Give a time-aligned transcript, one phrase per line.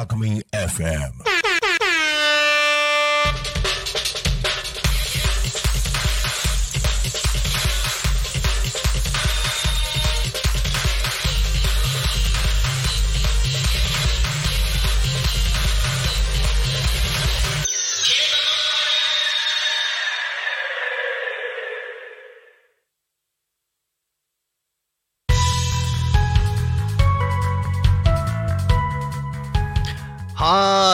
[0.00, 1.49] Alchemy FM.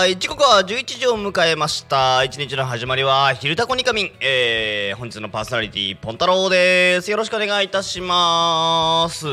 [0.07, 2.23] い時刻は11時を迎えました。
[2.23, 7.11] 一日の始まりは「昼タコニカミン」えー、本日のパーソナリティポン太郎です。
[7.11, 9.27] よろしくお願いいたします。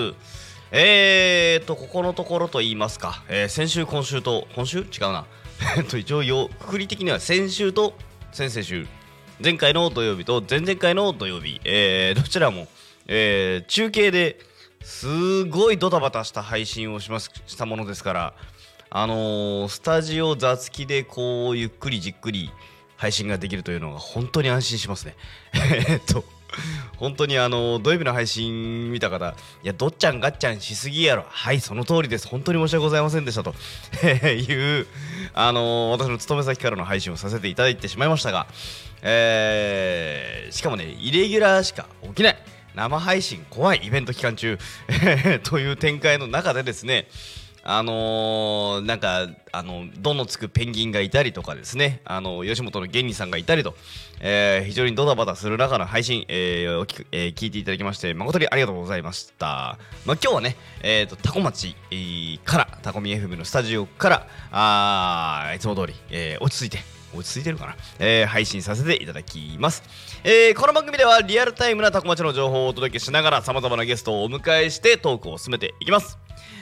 [0.71, 4.79] えーとここのところと言いますか、えー先週今週と今週？
[4.79, 5.25] 違うな。
[5.77, 7.93] えっと一応よくくり的には先週と
[8.31, 8.87] 先々週。
[9.43, 12.67] 前回の土曜日と前々回の土曜日、えーどちらも、
[13.07, 14.39] えー中継で
[14.81, 18.33] すごいドタバタした配信をしますしたものですから
[18.95, 22.51] あのースタジオ座付きでこうゆっくりじっくり
[22.95, 25.15] 配信ができるというのが本当に安心しますね。
[25.89, 26.23] えっと
[26.97, 31.25] 本当にあの土曜日の配信見た方いやどっちゃんがっちゃんしすぎやろ。
[31.27, 32.27] はいその通りです。
[32.27, 33.55] 本当に申し訳ございませんでしたと。
[34.29, 34.85] いう
[35.33, 38.45] あの私の勤め先からの配信をさせていただいてしまいましたが、
[40.51, 42.37] しかもねイレギュラーしか起きない
[42.75, 44.59] 生配信怖いイベント期間中
[45.45, 47.07] という展開の中でですね
[47.65, 52.01] あのーなんかあの「ど」のつくペンギンがいたりとかですね。
[52.03, 53.75] あの吉本の芸人さんがいたりと、
[54.19, 66.83] えー非常にドタバタする中の配信、えーお聞くえー聞いていただきまして誠にありがとうございました、まあ、今日はね、えー、とタコ町、えーからタコミ FM のスタジオからあいつも通り、えー落ち着いて
[67.15, 69.83] 落ち着いてるかな、えー配信させていただきます、
[70.25, 76.17] えーこの番組ではリアルタイムなタコ町の情報をお届けしながらさまざまなゲストをお迎えしてトークを進めていきます。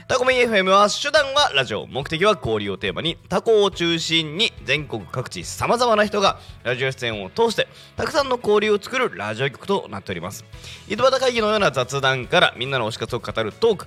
[0.07, 10.43] タコミ FM は手段はラジオ目的は交流をテーマにタコを中心に全国各地さまざまな人がラジオ出演を通してたくさんの交流を作るラジオ局となっております。
[10.89, 13.85] 井戸端会議のような雑談からみんなの推し活を語るトーク。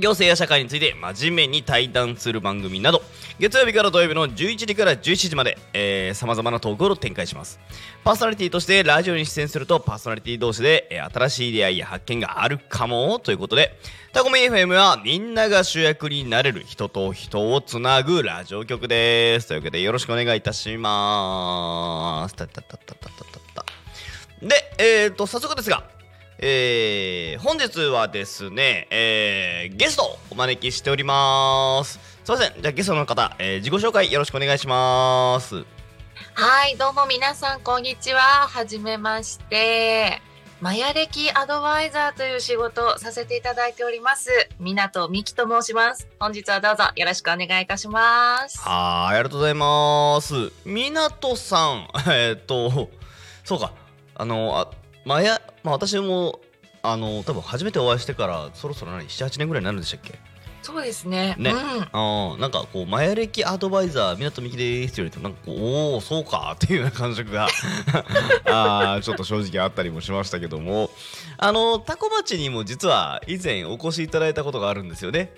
[0.00, 3.02] 行政や社会について真面目に対談する番組など
[3.38, 7.58] 月曜日から土曜日の11時から11時までさまざまなトークを展開します。
[8.04, 13.78] パーソナリティとしてラジオに出演するとパーソナリティ同士で、えー新しい出会いや発見があるかもということで
[14.16, 19.48] タコミ FM はみんなが主役になれる人と人をつなぐラジオ局です。
[19.48, 22.34] というわけでよろしくお願いいたします。
[22.34, 23.64] たたたたたたたた。
[24.40, 25.84] で、えー、と早速ですが、
[26.38, 31.98] えー本日はですね、えーゲストをお招きしております。
[32.24, 35.64] すいません、じゃあゲストの方、えー自己紹介よろしくお願いします。
[36.34, 38.20] はい、どうも皆さん、こんにちは。
[38.20, 40.20] はじめまして。
[40.60, 44.30] マヤ歴アドバイザーという仕事をさせていただいております。
[44.58, 46.08] 港美希と申します。
[46.18, 48.58] 本日はどうぞよろしくお願いいたします。
[48.60, 50.52] はーい、ありがとうございます。
[50.66, 52.90] みなとさん、 えーっと、
[53.44, 53.72] そうか、
[54.14, 56.40] あの、あまや、まあ、私も、
[56.82, 60.18] あの、多分初めてお会いしてから、そろそろ何、7、8年ぐらいになるんでしたっけ？
[60.62, 61.36] そうですね。
[61.38, 61.58] ねうん。
[61.58, 67.46] あーなんかこうマヤ歴アドバイザー港美希ですって言われてもなんかこうおおそうかっていうような感触が
[68.46, 70.90] あーちょっと正直あったりもしましたけども
[71.38, 75.32] あのタコ町にも実は以前お越しいただいたことがあるんですよね。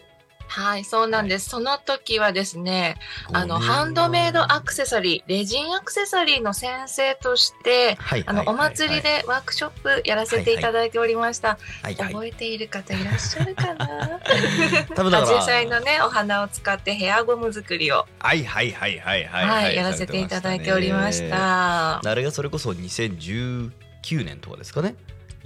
[0.48, 1.50] はい、そうなんです。
[1.50, 2.96] その時はですね、
[3.32, 11.58] あの、ハンドメイドアクセサリー、レジンアクセサリーの先生として、はいあの、お祭りでワークショップやらせていただいておりました。
[11.82, 12.12] はいはい。
[12.12, 14.20] 覚えている方いらっしゃるかな？
[14.96, 19.74] 多分だからアジサイのねお花を使ってヘアゴム作りを、はいはいはいはいははい。
[19.74, 21.28] いやらせていただいておりまし。
[21.28, 21.98] た。
[21.98, 23.70] あれがそれこそ2019
[24.24, 24.96] 年とかですかね。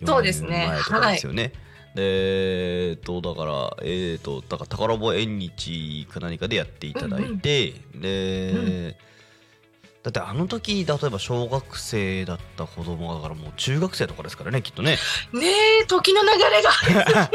[0.07, 0.71] そうですね。
[0.89, 1.53] 4年
[1.97, 8.97] えっとだからえっとだから宝坊縁日か何かでやっていただいて、で、
[10.03, 14.97] だってあの時例えば小学生だった子供だからもう中学生とかですからねきっとね。
[15.33, 15.47] ね
[15.83, 17.31] え時の流れが。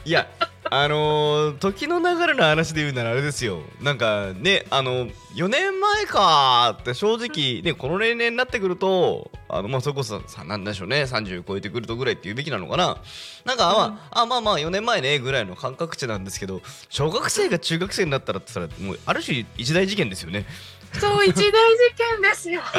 [0.04, 0.26] いや
[0.72, 3.60] あのー時の流れの話で言うならあれですよ。
[3.80, 12.98] なんかねあの4年前かって正直ねこの年齢になってくるとあのまあそれこそさなんでしょうね30超えてくるとぐらいって言うべきなのかな。
[13.44, 20.46] なんか、まああまあまあ4年前ねぐらいの感覚値なんですけど小学生が中学生になったらって言ったらもうある種一大事件ですよね
[20.98, 21.50] そう一大事
[21.94, 22.62] 件ですよ。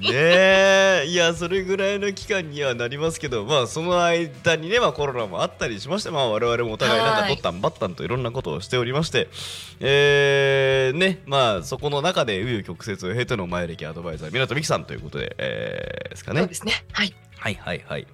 [0.00, 9.28] ねえいやそれぐらいの期間にはなりますけどまあその間にね、まあ、コロナもあったりしまして、まあ、我々もお互いなんかはいとったんばったんといろんなことをしておりまして
[9.80, 16.84] えー、ねまあそこの中で紆余曲折を経ての前歴アドバイザー湊美樹さんということで、えーですかねそうですね。
[16.92, 17.14] はい。
[17.40, 18.06] はいはいはい。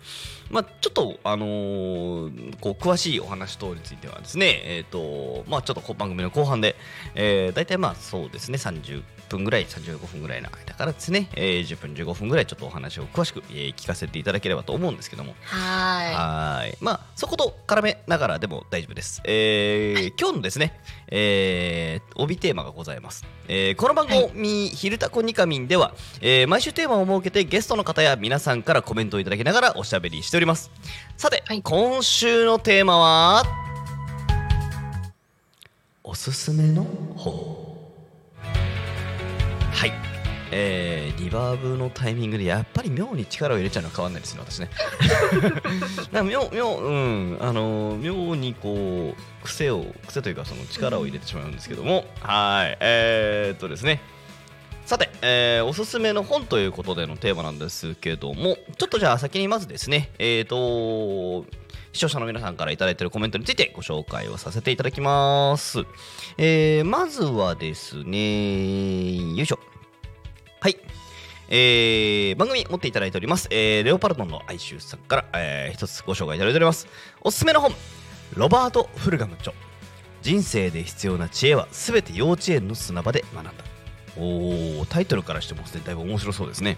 [0.51, 6.77] まあちょっとあのーこう詳しいお話等についてはですね、えっ、とまあちょっと番組の後半で、
[7.17, 16.77] えー、大体まあそうですね30分ぐらい35分ぐらいの間からですね、えー、10分15分ぐらいちょっとお話を詳しく、えー聞かせていただければと思うんですけども、はい。
[16.81, 19.21] まあ、そこと絡めながらでも大丈夫です。
[19.25, 23.25] えー今日のですね、えー帯テーマがございます。
[23.49, 30.71] えーこの番組、ひるたこにかみんでは、えー毎週テーマを設けてゲストの方や皆さんからコメントをいただきながらおしゃべりしております。
[31.17, 33.45] さて、はい今週のテーマは、
[36.03, 36.85] おすすめの
[37.17, 37.66] 本。
[39.77, 39.93] はい。
[40.53, 44.71] えーリバーブのタイミングでやっぱり妙に力を入れちゃうのは変わんないですね私ね。
[46.13, 47.39] なんか妙妙うん。
[47.41, 52.77] あの妙にこう癖を癖というかその力を入れてしまうんですけども、はい。
[52.81, 54.01] えー、っとですね。
[54.87, 58.57] さて、えーおすすめの本ということでのテーマなんですけども。
[58.79, 60.09] ちょっとじゃあ先にまずですね。
[60.19, 61.45] えー、っと
[61.97, 65.79] 視聴者の皆さんからいいているコメントについてご紹介をさせていただきます、
[66.37, 69.59] えーまずはですねよいしょ
[70.61, 70.77] はい。
[71.49, 76.87] えー番組持っていただいております、えーレオパルトンの哀愁さんから、えー一つご紹介いただいております。
[77.23, 77.73] おすすめの本、
[78.35, 79.55] ロバート・フルガム著。
[80.21, 83.53] 人生で必要な知恵はすべて幼稚園の砂場で学んだ。
[84.19, 86.77] おー、タイトルからしてもだいぶ面白そうですね。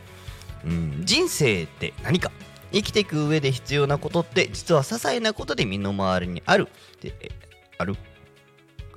[0.64, 2.30] うん、人生って何か？
[2.72, 6.68] 生きていく上で必要なことって実は些細なことで身の回りにある。
[7.78, 7.96] ある？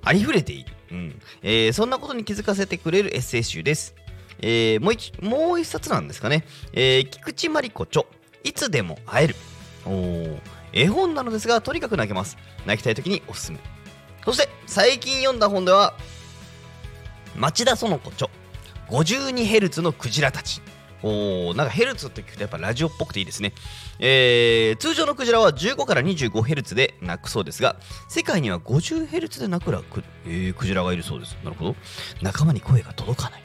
[0.04, 1.22] ありふれている、うん。
[1.44, 3.96] えーそんなことに気づかせてくれるエッセイ集です。
[4.40, 8.06] えーもう一もう一冊なんですかね、えー菊池真理子著。
[8.44, 9.36] いつでも会える。
[9.86, 10.40] お
[10.74, 12.38] 絵本なのですがとにかく泣けます。
[12.66, 13.60] 泣きたい時におすすめ。
[14.26, 15.94] そして最近読んだ本では
[17.36, 18.30] 町田園子著。
[18.90, 20.62] 52Hz のクジラたち。
[21.04, 23.54] おなんかヘルツって聞くとやっぱラジオっぽくていいですね、
[24.00, 27.76] えー通常のクジラは15から 25Hz で鳴くそうですが
[28.08, 31.38] 世界には 50Hz で鳴くらく、えークジラがいるそうです。
[31.44, 31.76] なるほど。
[32.22, 33.44] 仲間に声が届かない。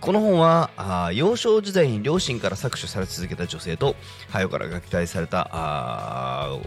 [0.00, 3.96] この本はあ幼少時代に両親から搾取され続けた女性と
[4.28, 6.58] 早から虐待されたあ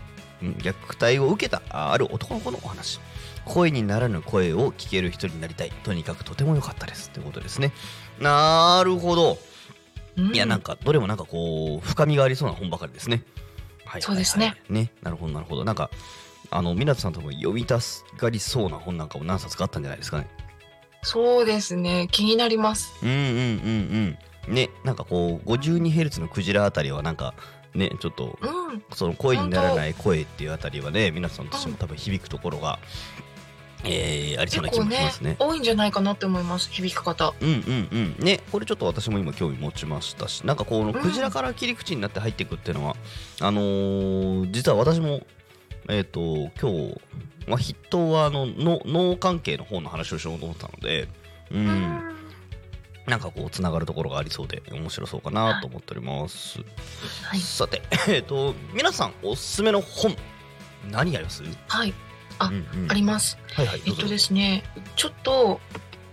[0.41, 2.99] 虐待を受けたあある男の子のお話。
[3.45, 5.71] 声にならぬ声を聞ける人になりたい。
[5.83, 7.09] とにかくとても良かったです。
[7.11, 7.71] ということですね。
[8.19, 9.37] なるほど。
[10.15, 13.23] いいやなんかどれもなんかこう深みがありそうな本ばかりですね。
[13.85, 14.01] はい。
[14.01, 14.55] そうですね。
[14.69, 14.91] ね。
[15.01, 15.63] なるほどなるほど。
[15.63, 15.89] なんか
[16.51, 17.79] あの湊さんとも読みた
[18.17, 20.27] がりそうな本なんかも何冊かあったんじゃないですかね。
[21.01, 22.07] そうですね。
[22.11, 22.93] 気になります。
[23.03, 24.17] うんうんうん
[24.47, 24.53] うん。
[24.53, 27.33] ねなんかこう 52Hz のクジラあたりはなんか
[27.73, 28.83] ねちょっとうん。
[28.93, 32.79] その声にならない声っていうあたりはね皆さんとしても多分響くところが、
[33.85, 35.35] えーありそうな気もしますね。
[35.39, 36.69] 多いんじゃないかなって思います。
[36.71, 37.33] 響き方。
[37.39, 37.87] うんうん
[38.19, 42.95] うんねこれちょっと私も今興味持ちましたしなんかこのクジラから切り口になって入っていくっていうのは、
[43.39, 45.21] あのー実は私も
[45.87, 47.01] えっ、と今日、
[47.47, 51.07] まあ、筆頭はあのの脳関係の方の話をしようと思ったので
[51.51, 51.67] うん、
[53.07, 56.59] なんかこうつながるところがありそうで面白そうかなと思っております。
[57.23, 57.39] はい。
[57.39, 60.15] さて、えっ、と皆さんおすすめの本
[60.91, 61.41] 何あります？
[61.67, 61.93] はい。
[62.39, 62.51] あ
[62.87, 63.37] あります。
[63.53, 63.81] はいはい。
[63.85, 64.63] えっとですすね。
[64.95, 65.59] ちょっと。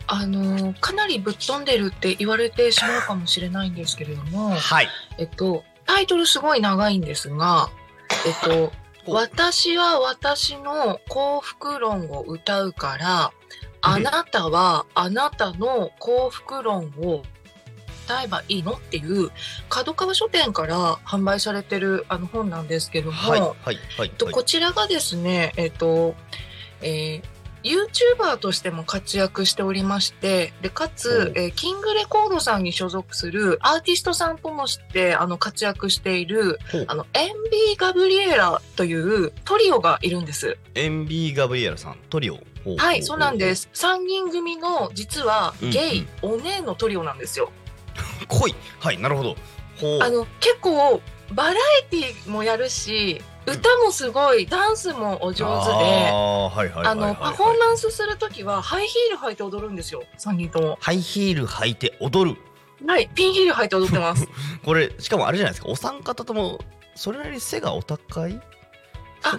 [0.08, 4.88] あのかなりぶっ飛んでるって言われてしまうかもしれないんですけれども、はい。
[5.18, 7.70] えっと、タイトルすごい長いんですが、
[8.24, 8.72] えっと、
[9.06, 13.32] 私は私の幸福論を歌うから、
[13.80, 17.22] あなたはあなたの幸福論を
[18.06, 18.72] 歌えばいいの？
[18.72, 19.30] っていう
[19.68, 26.14] 角川書店から販売されてるあの本なんですけども、はいはいはいえっと、こちらがですね、えっと、
[26.80, 40.56] えー YouTuber としても活躍しておりまして、で、かおつ、えーキングレコードさんに所属するアーティストさんともして、あの、活躍している、あの、エンビー・ガブリエラというトリオがいるんです。
[40.76, 42.38] エンビー・ガブリエラさんトリオ？
[42.76, 43.52] はい、そうなんで。
[43.56, 43.68] す。
[43.72, 47.50] 3人組の、実は、ゲイ、うんお姉のトリオなんですよ。
[48.28, 48.54] 濃い。
[48.80, 49.36] はいなるほど。
[50.02, 51.00] あの、結構、
[51.32, 51.54] バラエ
[51.90, 56.08] ティもやるし、歌もすごいダンスもお上手で。
[56.88, 60.02] あのパフォーマンスするときはハイヒール履いて踊るんですよ。
[60.18, 60.78] 三人とも。
[60.80, 62.40] ハイヒール履いて踊る
[62.86, 64.26] はい、ピンヒール履いて踊ってます。
[64.64, 66.58] これしかもあれじゃないですかお三方とも
[66.94, 68.40] それなりに背がお高い？
[69.22, 69.38] あ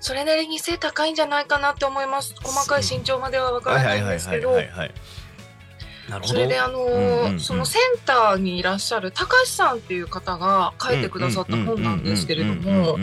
[0.00, 2.34] それなりに背高いんじゃないかなって思います。
[2.42, 4.58] 細かい身長まではわからないんですけど
[6.24, 7.40] それであのーうんうんうん。
[7.40, 12.98] そのセンターにいらっしゃる高橋さんっていう方が書いてくださった本なんですけれども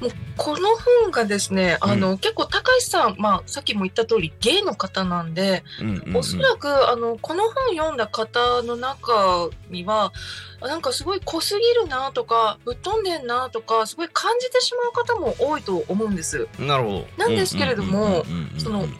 [0.00, 0.68] もうこの
[1.02, 6.08] 本がですねあの、結構高橋さん、まあ、さっきも言った通りゲイの方なんで、うんうんうん。
[6.08, 10.12] うんおそらくあのこの本読んだ方の中には
[10.60, 16.48] あなんかすごい濃すぎるなとかぶっ飛んでんなとかすごい感じてしまう方も多いと思うんです。
[16.58, 17.06] なるほど。
[17.16, 18.24] なんですけれども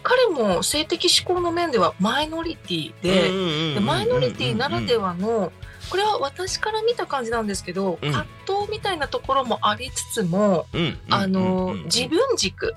[0.02, 5.52] 彼も性的指向の面ではマイノリティで、でマイノリティならではの
[5.90, 8.12] これは私から見た感じなんですけど、うん。
[8.12, 11.84] 葛藤みたいなところもありつつも、うんあのうんうん。
[11.84, 12.74] 自分軸、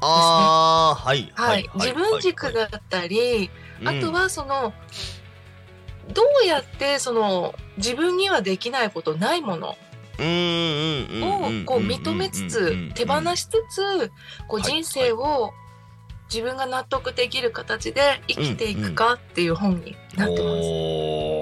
[0.00, 3.50] ああはいはい自分軸だったり、
[3.84, 4.72] あとはその
[6.12, 9.76] どうやってその自分にはできないことないものをを
[11.64, 14.10] こう認めつつ手放しつつ
[14.48, 15.52] こうはい人生を
[16.32, 21.37] 自分が納得できる形で生きていくかっていう本になってます。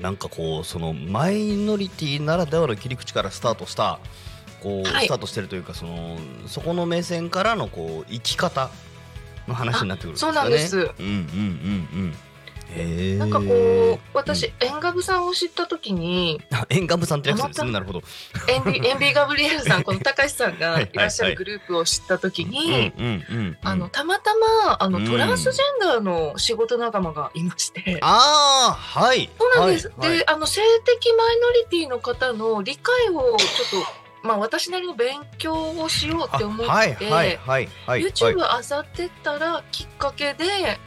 [0.00, 3.98] なんかこうそのマイノリティならではの切り口からスタートした
[4.62, 6.16] こう、はいスタートしてるというかその
[6.46, 8.70] そこの目線からのこう生き方
[9.48, 10.34] の話になってくるんですかね。
[10.34, 11.10] そうなんですうんうんうんう
[12.06, 12.14] ん。
[13.18, 17.62] なんかこう私、エンガブさんを知った時にあ沿岸部さんってやつですね。
[17.62, 18.02] あななるほど。
[18.48, 22.92] エンビ エンビー・ガブリエルさんこの高橋さんがはいらっしゃるグループを知った時に、
[23.60, 27.98] たまたまあの、うんトランスジェンダーの仕事仲間がいまして。
[28.00, 29.28] ああはい。
[29.38, 29.88] そうなんです。
[29.88, 38.02] はいはいで、あの性的マイノリティの方の理解をちょっとまあ私なりの勉強をしようって思って、あはいはいはいはい。
[38.02, 40.44] YouTube はいあさってったらきっかけで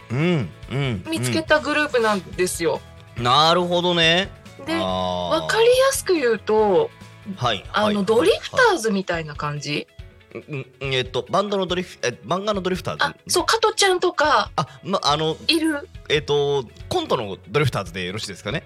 [0.10, 1.04] うんうん。
[1.10, 2.82] 見つけたグループなんですよ。
[3.18, 3.24] うん。
[3.24, 4.30] なるほどね。
[4.66, 6.90] で、わわかりやすく言うと、
[7.36, 7.64] はい。
[7.74, 9.88] あの、はいドリフターズみたいな感じ。
[10.34, 13.04] うんえっとバンドのドリフえ漫画のドリフターズ？
[13.06, 15.88] あ、そう、加トちゃんとかあまあのいる。
[16.10, 18.64] えっとコントのドリフターズでよろしいですかね？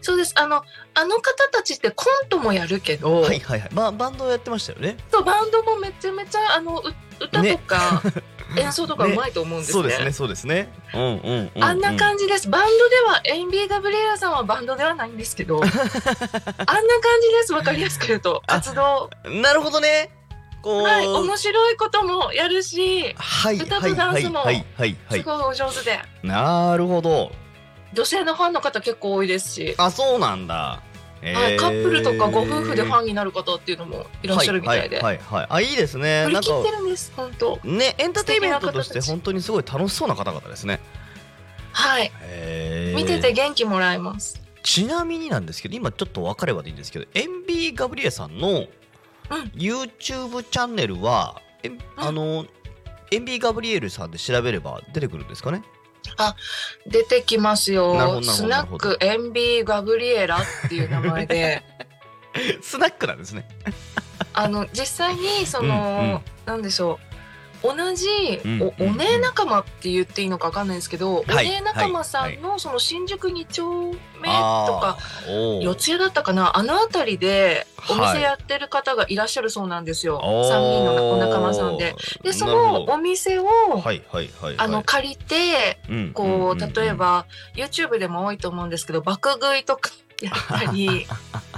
[0.00, 0.34] そうです。
[0.36, 0.62] あの、
[0.94, 6.82] あの方たちってコントもやるけど、はいはいはいまあバンドやってましたよねそうバンドもめちゃめちゃあのう
[7.20, 8.02] 歌とか、
[8.56, 9.72] 演奏とかうまいと思うんですね。
[9.72, 12.48] そうですねそうですねうんうんうん、うん、あんな感じです。
[12.48, 17.52] バンドでは、エンビー・ガブリエラさんはバンドではないんですけど、 あんな感じです。
[17.52, 18.42] わかりやすく言うと。
[18.46, 19.10] あ活動。
[19.24, 20.10] なるほどね
[20.62, 21.06] こうはい。
[21.06, 27.32] 面白いこともやるし、はい歌とはいはいダンスもはいはいはいすごいお上手で、なるほど
[27.98, 30.80] 女性のファンの方結構多いですし、あそうなんだ。
[31.20, 36.22] はい、カップルとかご夫婦でファンンになる方っていうのもいらっしゃるみたいで、はいはいはい、はい、あいいですね。
[36.26, 37.58] 振り切ってるんです、本当。
[37.64, 40.78] ねエンターテインメントとして本当にすごい楽しそうな方々ですね。
[41.72, 42.12] はい。
[42.20, 42.96] へー。
[42.96, 44.40] 見てて元気もらえます。
[44.62, 48.66] ちなみになんですけど今ちょっと分かればでいいんですけど MB ガブリエさんの
[49.56, 52.46] YouTube チャンネルは、えあの
[53.10, 55.62] MB ガブリエルさんで調べれば出てくるんですかね？
[56.86, 58.22] 出てきますよ。
[58.22, 61.62] スナックエンビー・ガブリエラっていう名前で、
[62.62, 63.48] スナックなんですね。
[64.32, 66.20] あの実際にその、うんうん。
[66.46, 67.07] なんでしょう
[67.62, 68.06] 同じ
[68.44, 73.98] うんおお姉仲間って言っていいのかわかんないんですけど、はいお姉仲間さんのその新宿2丁目と
[74.28, 78.12] か、四谷だったかなあの辺りでおはい。
[78.14, 80.50] 店やってる方がいらっしゃるそうなんですよ、おー。
[80.50, 81.94] 3人のお仲間さんで。
[82.22, 84.54] でそのお店を、はいはいはいはい。
[84.58, 91.06] あの借りてうんこう例えば YouTube でも多いと思うんですけど爆食いとかやったり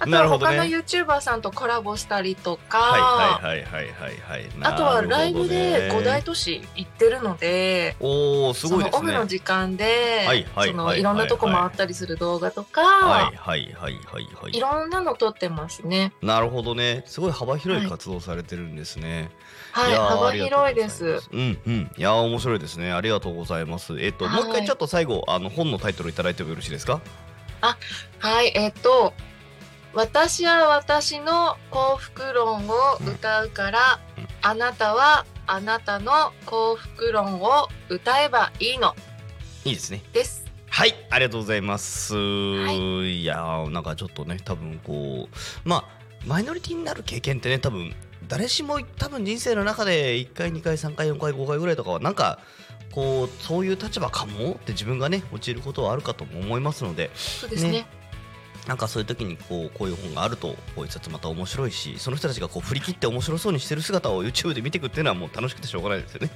[0.00, 4.48] あとは他のね YouTuber さんとコラボしたりとか、はいはいはいはいはいはい。
[4.62, 8.98] あとはライブで五大と都市行ってるので、おおすごいですね。
[8.98, 11.00] そのオフの時間で、はいはいそのはい。
[11.00, 14.28] いろんなとこ回ったりする動画とか、はいはいはいはい。
[14.34, 16.12] はいいろんなの撮ってますね。
[16.22, 17.02] なるほどね。
[17.06, 19.30] すごい幅広い活動されてるんですね、
[19.72, 21.20] はい、やー幅広いです。
[21.32, 21.90] うんうん。
[21.96, 22.92] いやー面白いですね。
[22.92, 23.98] ありがとうございます。
[24.00, 24.42] えっと、はい。
[24.42, 27.00] もう一回ちょっと最後あの本のタイトルいただいてもよろしいですか？
[28.20, 29.12] はい、えっと、
[29.94, 32.74] 私は私の幸福論を
[33.06, 34.28] 歌うから、うん。
[34.42, 38.94] あなたはあなたの幸福論を歌えばいいの。
[39.64, 40.02] いいですね。
[40.12, 40.44] です。
[40.70, 43.22] はいありがとうございます、い。
[43.22, 45.84] い、やーなんかちょっとね多分こうまあ
[46.26, 47.94] マイノリティになる経験ってね多分
[48.28, 52.38] 誰しも多分人生の中で1回2回3回4回5回ぐらいとかはなんか
[52.92, 57.70] こうそういう立場かもって自分がね陥ることはあるかとも思いますのでそうですね。
[57.70, 57.86] ね
[58.68, 66.30] なんかそういう時にこうこういう本があるとこう一冊また面白いしその人たちがこう振り切って面白そうにしてる姿を YouTube で見ていくっていうのはもう楽しくてしょうがないですよね。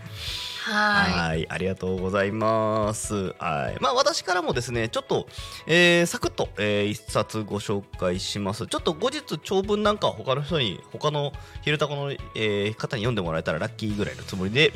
[0.64, 3.34] はいありがとうございます。
[3.38, 5.26] はい、まあ私からもですね、ちょっと、
[5.66, 8.66] えーサクッと、えー一冊ご紹介します。
[8.66, 14.72] ちょっと後日長文なんかは他の人に、他の昼タコの、えー方に読んでもらえたらラッキーぐらいのつもりで。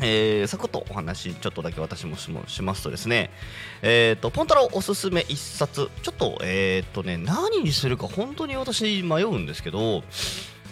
[0.00, 3.30] えーサクッとお話ちょっとだけ私もしもしますとですね、
[3.82, 10.02] えー、とポンタロおすすめ一冊ちょっとえっ、とね何にするか本当に私迷うんですけど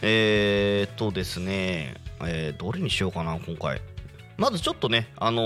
[0.03, 3.81] えっ、とですね、えーどれにしようかな今回。
[4.39, 5.43] まずちょっとね、あの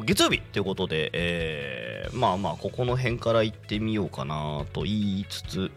[0.00, 5.70] ー月曜日ということで、えーまあまあ、ここの辺から行ってみようかなと言いつつ、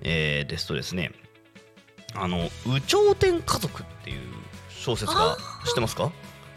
[0.00, 1.12] えーですとですね、
[2.14, 4.20] あの、有頂天家族っていう
[4.70, 6.10] 小説が知ってますか？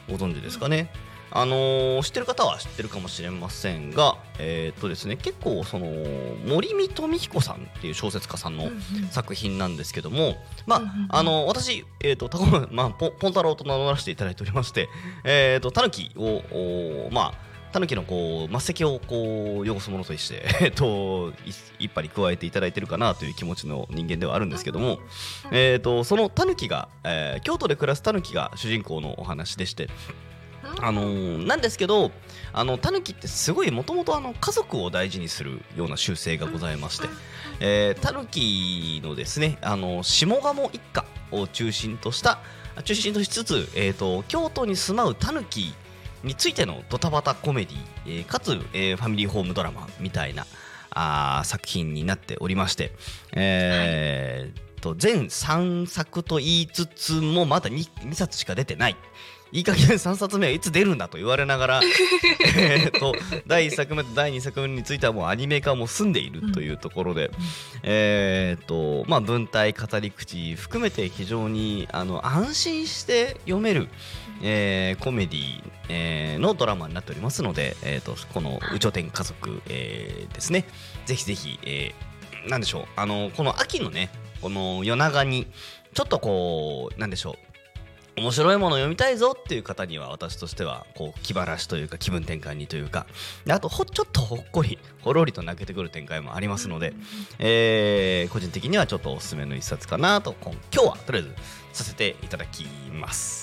[0.10, 0.90] ご存知ですかね。
[1.36, 5.88] あのー知ってる方は知ってるかもしれませんが、えーっとですね、結構その
[6.46, 8.70] 森見富彦さんっていう小説家さんの
[9.10, 10.36] 作品なんですけども、
[10.68, 10.76] ま
[11.10, 14.90] あ、あの私、えー、とタコまあ、ポン太郎と名乗らせていただいておりまして、
[15.24, 25.00] えー、とタヌキを、おまあ、タヌキのこう末席をこう汚すものとして、 えー、とい一杯に加えていただいてるかなという気持ちの人間ではあるんですけども、
[25.52, 29.90] えー、とそのタヌキが、えー京都で暮らすタヌキが主人公のお話でして、
[30.80, 32.12] あのーなんですけど
[32.54, 37.08] あのタヌキってすごいもともと家族を大事にするような習性がございまして、
[37.60, 42.40] えータヌキのですねあの下鴨一家を中心とした
[42.84, 45.74] 中心としつつ、えー、と京都に住まうタヌキ
[46.24, 50.46] についてのドタバタコメディ、えーかつ、えーファミリーホームドラマみたいな
[50.92, 52.92] あー作品になっておりまして、
[53.36, 58.98] えーと全3作と言いつつもまだ 2, 2冊しか出てない。
[59.54, 61.82] いい加減3冊目はいつ出るんだと言われながら
[62.58, 63.14] えーと
[63.46, 67.30] 第1作目と第2作目についてはもうアニメ化も済んでいるというところで、
[67.84, 73.90] えーとまあ、文体語り口含めて非常にあの安心して読める、
[74.44, 80.66] えーコメディ、えーのドラマになっておりますので、えー、とこの「有頂天家族、えーですね。
[81.06, 82.86] ぜひぜひ、えーなんでしょう。
[82.98, 84.10] あのこの秋のね
[84.42, 85.48] この夜長に
[85.94, 87.36] ちょっとこうなんでしょう。
[88.16, 93.08] 面白いものを読みたいぞっていう方には私としてはこう気晴らしというか気分転換にというか
[93.46, 96.94] であとほちょっとほっこりほろりと泣けてくる展開もありますので、
[97.40, 101.32] えー個人的にはちょっとおすすめの一冊かなと今今日はとりあえず
[101.74, 103.43] させていただきます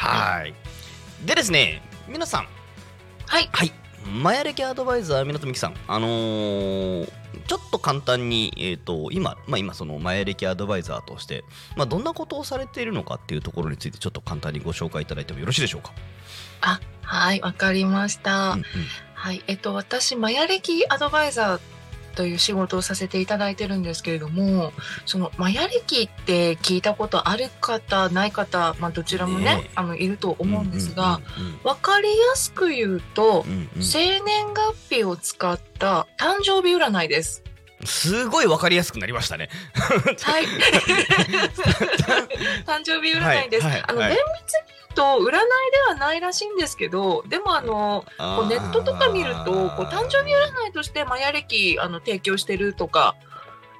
[0.00, 0.54] はい。
[1.26, 2.48] でですね皆さん。
[3.26, 3.48] はい。
[3.52, 3.72] はい。
[4.22, 5.74] マヤ歴アドバイザー港美樹さん。
[5.86, 7.12] あのー
[7.46, 11.44] ちょっと簡単に、えー、と今、まあ、今そのマヤ歴アドバイザーとして、
[11.76, 15.92] まあ、どんなことをされているのかっていうところについてちょっと簡単にご紹介いただいてもよろしいでしょうか？
[16.60, 18.64] あはいわかりました、うんうん。
[19.14, 19.44] はい。
[19.46, 21.60] えっと私マヤ歴アドバイザー
[22.14, 24.72] という仕事をさせていただいてるんですけれども
[25.06, 37.42] そのマヤ歴って聞いたことある方ない方、まあ、どちらもねねえあのいると思うんですが、うんうんわかりやすく言うと、うんうんうん生年月日を使った誕生日占いです。
[37.84, 39.48] すごいわかりやすくなりましたね。
[39.74, 40.46] はい。
[42.66, 43.66] 誕生日占いです。
[43.66, 45.36] はいはいあの、はい厳密にと占いで
[45.88, 53.16] はないらしいんですけど、でもあのこうネットとか見るとこう誕生日占いとしてマヤ歴あの提供してるとか。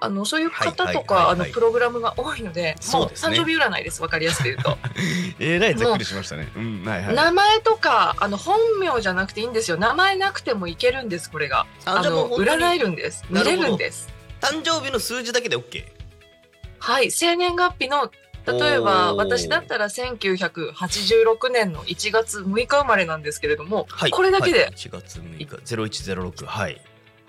[0.02, 4.00] あのそういう方とはいはいはいかはいあのプログラムが多いので、もうそうですね誕生日占いです。
[4.00, 4.78] わかりやすく言うと、
[5.38, 6.50] えらいざっくりしましたね。
[6.56, 7.14] うんはいはい。
[7.14, 9.76] 名前とかあの本名じゃなくていいんですよ。
[9.76, 11.30] 名前なくてもいけるんです。
[11.30, 13.24] これがああじゃあもうの占えるんです。
[13.28, 14.08] 見れるんです。
[14.40, 15.84] 誕生日の数字だけで OK。
[16.78, 18.10] はい、生年月日の
[18.46, 24.10] 例えば私だったら1986年の1月6日生まれなんですけれども、はい。
[24.10, 25.46] これだけで、はい、1月6日。
[25.46, 26.80] 0106はい。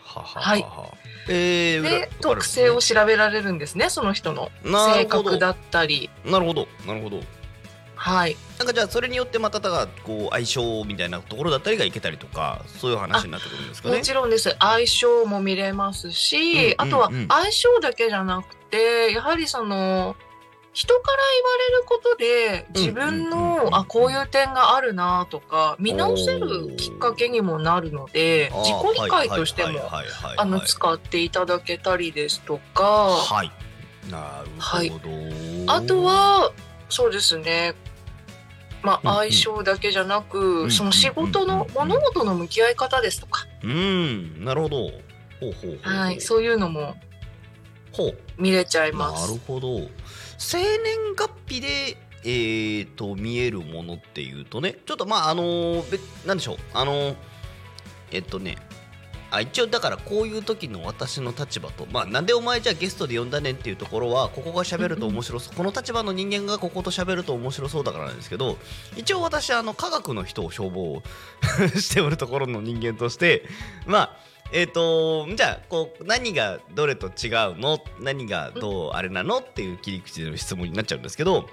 [0.04, 0.66] はははい。
[1.30, 6.10] えー、で裏特性を調べられるんですねその人の性格だったり。
[6.26, 6.68] なるほど。
[6.86, 7.22] なるほど。
[7.96, 8.36] はい。
[8.58, 13.98] なんかじゃあそれによってまたがこう相性みたいなところだったりがいけたりとかそういう話になってくるんですかね。
[13.98, 14.56] もちろんです。
[14.60, 20.16] 相性も見れますし、うんうんあとはうん相性だけじゃなくてやはりその
[20.74, 33.52] 人から言われることで自分のあこういう点があるなとか見直せるきっかけにもなるので自己理解としても使っていただけたりですとか、はい。
[34.10, 35.10] なるほ
[35.68, 35.74] ど。
[35.74, 36.52] あとは
[36.90, 37.76] そうですね
[38.82, 44.78] まあ相性だけじゃなく、んその仕事の物事の向き合い方ですとか、うんなるほど。
[44.78, 44.92] ほう
[45.42, 45.78] ほうほう。
[45.84, 46.96] はい、そういうのも。
[48.38, 49.40] 見れちゃいなまする。
[49.46, 49.82] ほど
[50.44, 57.16] 生年月日でえー、と見えるものっていうとねちょっとまああのーべなんでしょうあのー
[58.12, 58.58] えっとね
[59.32, 68.58] あ一応だからこういう時の私の立場とまあなんでお前じゃあゲストで呼んだねんっていうところはここが喋ると面白そう、この立場の人間がここと喋ると面白そうだからなんですけど
[68.98, 71.02] 一応私あの科学の人を消防
[71.80, 73.46] しておるところの人間として
[73.86, 77.80] まあえー、とじゃあこう何がどれと違うの？
[78.00, 79.38] 何がどうあれなの？
[79.38, 81.48] っていう切り口での質問になっちゃうんですけど、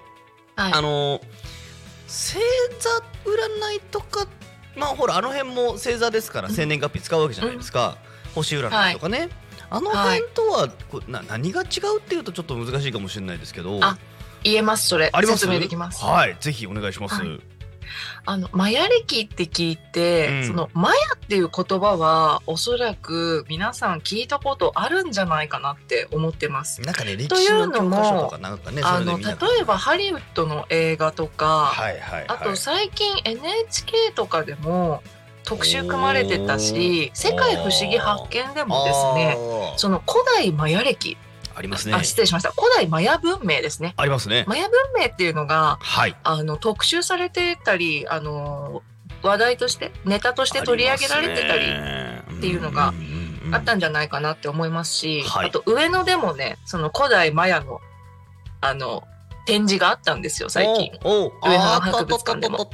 [0.57, 0.73] はい。
[0.73, 1.21] あの
[2.07, 2.39] 星
[2.81, 2.91] 座
[3.31, 4.27] 占いとか
[4.77, 7.99] まあほらあの辺も星座ですから生年月日使うわけじゃないですか、
[8.35, 9.29] 星占いとかね、
[9.71, 11.65] あの辺とはこうな何が違
[11.97, 13.79] うっていうとちょっと難しいかもしれないですけど。
[13.83, 13.99] あ
[14.43, 15.11] 言えますそれ。
[15.13, 15.41] あります？
[15.41, 16.05] 説明できます。
[16.05, 17.41] はいぜひお願いします、はい
[18.25, 20.47] あのマヤ歴って聞いて、うん。
[20.47, 26.81] そのマヤっていう言葉はおそらく皆さん聞いたことあるんじゃないかなって思ってます。
[26.83, 27.17] なんかね
[28.23, 29.25] とかなんかねあの例
[29.61, 32.25] えばハリウッドの映画とか、はいはいはい。
[32.29, 35.03] あと最近 NHK とかでも
[35.49, 39.39] 特集組まれてたし「世界不思議発見」でもですね
[39.79, 41.17] その古代マヤ歴、
[41.59, 41.95] ありますね。
[41.95, 42.53] あ失礼しました。
[42.53, 43.95] 古代マヤ文明ですね。
[43.97, 44.45] ありますね。
[44.47, 46.17] マヤ文明っていうのがはい。
[46.23, 48.83] あの特集されてたりあの
[49.23, 51.65] 話題としてネタとして取り上げられてたり
[52.39, 52.95] っていうのが
[53.51, 55.49] あったんんじゃないかなって思いますし、はい。
[55.49, 57.81] あと上野でもねその古代マヤの
[58.61, 59.03] あの
[59.47, 60.93] 展示があったんですよ最近。
[61.03, 62.71] 上野博物館でも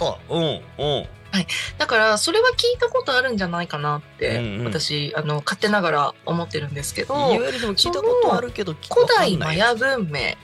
[1.35, 4.65] あったあったあったうんうんだからそれは聞いたことあるんじゃないかなって、うんうん。
[4.67, 10.37] 私あの勝手ながら思ってるんですけどいわゆるでも聞いたことあるけど古代マわヤ文明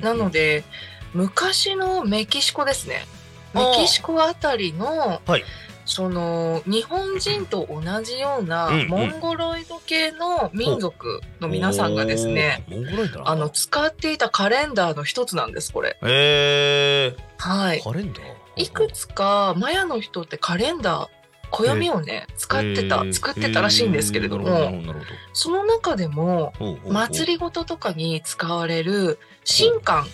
[0.00, 0.64] なので
[1.12, 3.06] 昔のメキシコですね。
[3.54, 5.44] メキシコあたりのはい。
[5.88, 12.64] その日本人と同じようなモンゴロイド系の民族の皆さんがですね
[13.24, 15.90] あの使っていたカレンダーの一つなんですこれ。
[15.90, 17.80] へえはい。
[17.80, 18.45] カレンダー？
[18.56, 21.08] いくつかマヤの人ってカレンダー
[21.50, 23.12] 暦をね使ってたへー。
[23.12, 24.94] 作ってたらしいんですけれどもどなるほど。
[25.32, 26.52] その中でも
[26.88, 30.06] 祭りごととかに使われる神官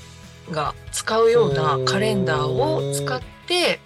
[0.51, 3.81] が使うようなカレンダーを使って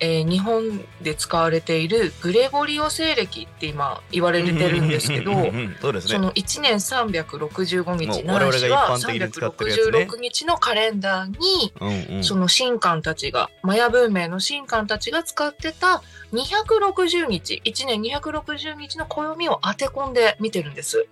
[0.00, 5.32] えー日本で使われているグレゴリオ西暦って今言われてるんですけど
[5.80, 21.06] そうですねその1年365日もうないしは366日のカレンダーにうんうんその神官たちがマヤ文明の神官たちが使ってた260日1年260日の暦を当て込んで見てるんです。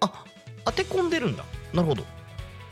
[0.00, 0.24] あ
[0.64, 2.04] 当て込んでるんだなるほど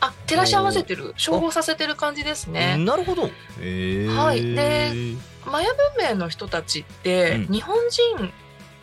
[0.00, 2.76] あ照らし合わせてる照合させてる感じですね。
[2.76, 3.26] なるほど
[3.60, 4.92] へえはいで
[5.46, 7.52] マヤ文明の人たちって、うん。
[7.52, 8.32] 日本人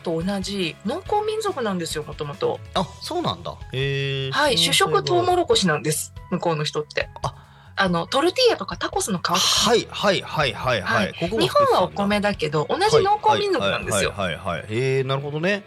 [0.02, 2.60] と同じ農耕民族なんですよもともと。
[2.74, 3.56] あそうなんだ。
[3.72, 7.08] へえはい主食トウモロロコシなんです向こうの人って。
[7.22, 7.34] あ。
[7.74, 11.12] あのトルティーヤとかタコスの皮はいはいはいはいははい。
[11.12, 14.12] 日本はお米だけど同じ農耕民族なんですよ。
[14.12, 15.64] はいはいへえなるほどね。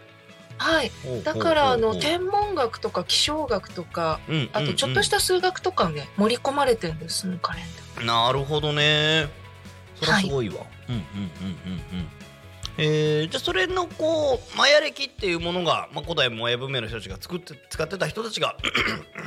[0.58, 0.90] はい、
[1.22, 4.50] だからあの天文学とか気象学とかうん。
[4.52, 7.64] あとちょっとした数学とかね盛り込まれてるんですそのカレン
[7.96, 8.06] ダー。
[8.06, 9.28] なるほどね
[10.00, 10.56] それはすごいわ、
[10.88, 12.08] うんうんうんうんうん。
[12.78, 18.56] えー、じゃあそれのこうマヤ歴っていうものが、まあ、古代マヤ文明の人たちが作って使ってた人たちが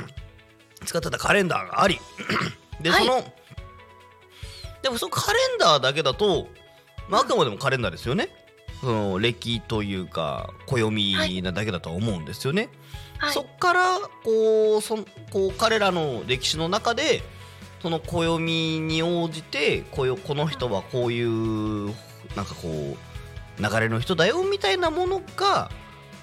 [0.85, 1.99] 使ってたカレンダーがあり
[2.79, 3.05] ではい。
[3.05, 3.33] その、
[4.83, 6.47] でもそのカレンダーだけだと、
[7.09, 8.29] まあ、あくまでもカレンダーですよね。
[8.81, 12.69] その歴というか暦なだけだとは思うんですよね、
[13.17, 13.33] はい。
[13.33, 17.21] そっからこうそんこう彼らの歴史の中で
[17.81, 21.87] その暦に応じてこよこの人はこういう
[22.35, 25.69] なんかこう流れの人だよみたいなものが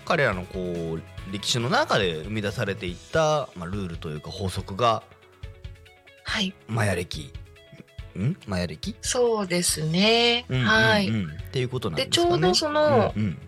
[0.05, 5.03] 彼らのこう歴史の中で生み出されていった、まあ、ルールというか法則が
[6.25, 6.55] はい。
[6.69, 7.33] マヤ歴。
[8.19, 8.37] ん？
[8.47, 11.15] マヤ歴、そうですね、うんはい、うん。
[11.17, 12.31] うんっていうことなんでですかね。
[12.31, 13.39] ちょうどその、うんうん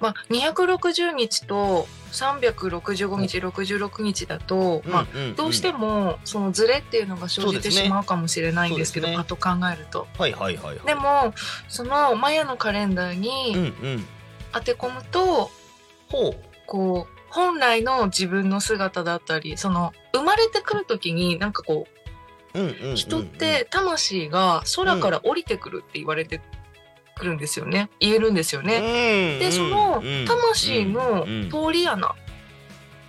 [0.00, 5.36] まあ、260日と365日66日だと、まあ、うんうん。
[5.36, 9.14] どうしてもそのズレっていうのが生じてしまうかもしれないんですけどね。
[9.14, 10.08] パッと考えると。
[10.18, 10.86] はいはいはいはい。
[10.86, 11.34] でも
[11.68, 14.04] そのマヤのカレンダーうんにうん。
[14.52, 15.50] 当て込むと、
[16.08, 16.36] ほう。
[16.66, 21.86] こう本来の自分の姿だったりその生まれてくる時になんかこ
[22.54, 22.92] うんうんうんうん。
[22.92, 26.42] う人って魂が空から降りてくるって言われてく
[27.24, 27.90] るんですよね。
[28.00, 28.80] 言えるんですよね。
[28.80, 32.14] ねでその魂の通り穴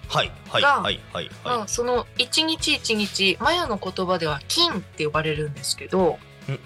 [0.07, 0.31] はい。
[0.49, 0.61] はい。
[0.61, 0.99] がはい。
[1.11, 1.29] はい。
[1.67, 6.19] その一日一日マヤの言葉では金って呼ばれるんですけど。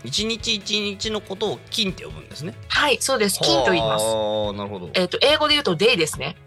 [0.04, 2.56] 一日一日のことを金って呼ぶんですね。
[2.70, 3.40] はいそうです。
[3.42, 4.06] 金と言います。
[4.06, 4.90] なるほど。
[4.94, 6.38] えっ、と英語で言うとデイですね。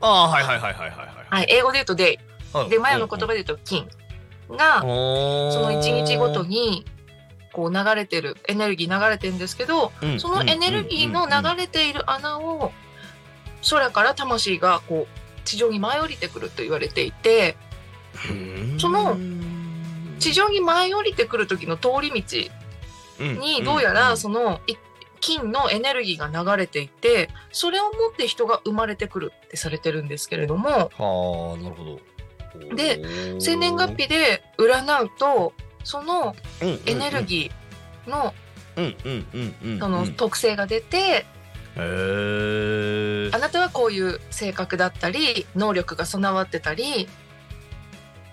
[0.00, 1.46] ああはいはいはいはいはいはい。
[1.48, 2.18] 英語で言うとデイ。
[2.56, 2.70] はい。
[2.70, 3.88] でマヤの言葉で言うと金
[4.50, 6.84] がそその一日ごとに
[7.52, 12.72] こう流れてるエネルギー流れてるんですけどそのエネルギーの流れている穴を
[13.68, 17.56] 空から魂がこう地上に舞い降りてくると言われていて
[18.78, 19.16] その
[20.18, 22.36] 地上に舞い降りてくる時の通り道
[23.18, 24.74] にどうやらそのい
[25.20, 30.70] 金のエネルギーが流れていてそれを持って人が生まれてくるってされてるんですけれども。
[30.70, 32.00] はあなるほど。
[32.74, 33.00] で
[33.38, 35.52] 生年月日で占うと
[35.84, 38.34] そのエネルギーの
[39.78, 41.26] その特性が出て
[41.76, 47.08] あなたはこういう性格だったり能力が備わってたり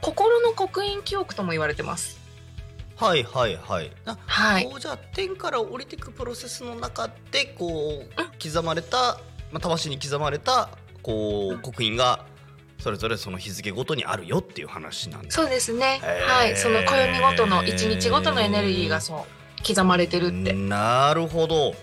[0.01, 2.17] 心の刻印記憶とも言われてます。
[2.95, 3.91] はいはいはい。
[4.25, 9.19] はい、こうじゃあ天から降りていくプロセスの中でこう刻まれた、
[9.51, 10.69] まあ、魂に刻まれた
[11.03, 12.25] こう刻印が
[12.87, 15.99] それぞれその日付ごとにあるよっていう話なんですそうですね。
[16.01, 20.53] はい、その暦ごとの一日ごとのエネルギーがそう刻まれてるって。
[20.53, 21.73] なるほど。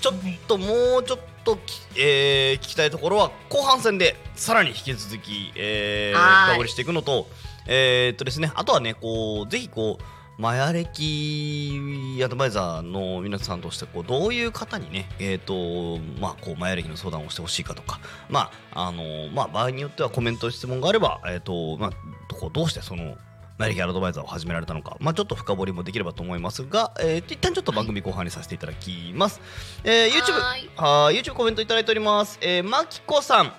[0.00, 0.14] ちょっ
[0.48, 7.28] ともうちょっとき、えー、聞きたいところは後半戦でさらに引き続き、えー、深掘りしていくのと、
[7.68, 10.04] えー、っとですねあとはねこうぜひこう
[10.40, 18.00] マヤ歴アドバイザーの皆さんとしてこうどういう方にね、えーとまあ、こうマヤ歴の相談をしてほしいかとか、
[18.30, 23.18] まああのまあ、場合によってはコメント質問があれば、えーとまあ、こうどうしてその
[23.58, 29.42] マヤ歴アドバイザーを始められたのか、まあ、ちょっと深掘りもできればと思いますが、えー、一旦ちょっと番組後半にさせていただきます。
[29.84, 32.38] えー、YouTube, は YouTube コメントいただいております。
[32.40, 33.52] えー、マキコさん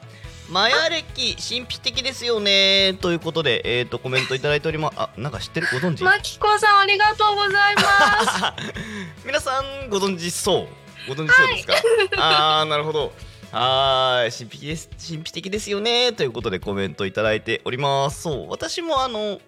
[0.51, 4.95] マヤ歴神秘的ですよねということで、えっ、ー、とコメントいただいております。
[4.99, 5.67] あ、なんか知ってる？
[5.71, 6.03] ご存知？
[6.03, 8.73] マキコさんありがとうございます。
[9.25, 10.67] 皆さんご存知そう、
[11.07, 11.73] ご存知そうですか？
[11.73, 11.83] はい、
[12.17, 13.13] ああ、なるほど。
[13.53, 18.23] はい、神秘です神秘的ですよねということでコメントいただいております。
[18.23, 19.39] そう、私もあの。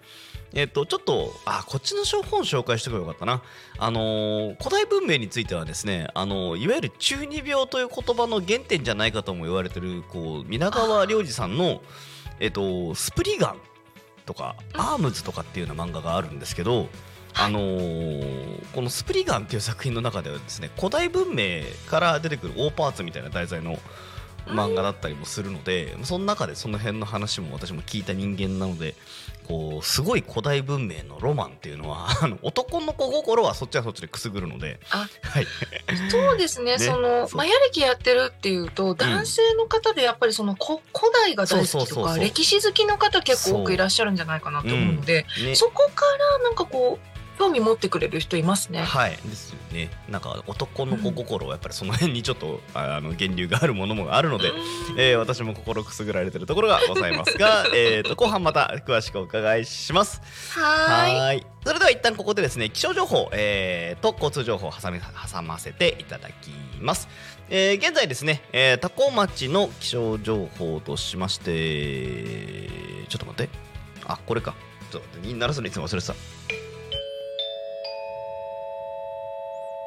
[0.54, 3.42] えっ、と、ちょっと、あ、こっちの本紹介しておけばよかったな。
[3.76, 11.82] あのー、古代文明についてはですね、あのー、いわゆる中二病という言葉の原点じゃないかとも言われてる、こう、皆川良二さんの、
[12.38, 13.56] えっ、と、スプリガン
[14.26, 16.88] とか、アームズとかっていうような漫画があるんですけど、
[17.34, 23.76] あのー、このスプリガンっていう作品の中ではですね、古代文明から出てくる大パーツみたいな題材の
[24.46, 28.94] 漫画だったりもするので、その中でその辺の話も私も聞いた人間なので
[29.46, 35.46] こうすごい古代文明のロマンっていうのは あの男の子心はそっちはそっちでくすぐるのであ、はい、
[36.10, 45.42] そうですね、 ね、そのマヤ歴やってるっていうと男性の方でやっぱりその古古代が大好きとか歴史好きの方結構多くいらっしゃるんじゃないかなと思うので、う。
[45.42, 48.80] んね、そこからなんかこう興味持ってくれる人いますね。
[48.80, 49.90] はい、ですよね。
[50.08, 54.52] なんか男の子心はやっぱりその辺にちょっと、うん、あの源流があるものもあるので、
[54.96, 60.20] えー、私も心くすぐられてるところがございますが、 えっと後半また詳しくお伺いします。
[60.50, 67.08] はいそれでは一旦ここでですね気象情報、えー、と交通情報を挟み挟ませていただきます。
[67.50, 72.68] えー、現在ですね、えー、多古町の気象情報としまして
[73.08, 73.48] ちょっと待って
[74.06, 74.54] あこれか
[74.90, 76.14] ちょっと待って鳴らすのいつも忘れてた。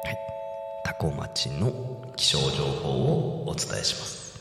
[0.08, 0.18] はい、
[0.84, 4.40] 多古町の気象情報をお伝えします。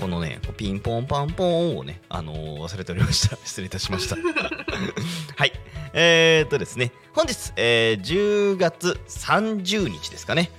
[0.00, 3.36] このね、ピンポンパンポンをね、あのー、忘れておりました。
[3.46, 4.16] 失礼いたしました。
[5.38, 5.52] はい。
[5.92, 10.50] えー、っとですね、本日、えー、10月30日ですかね。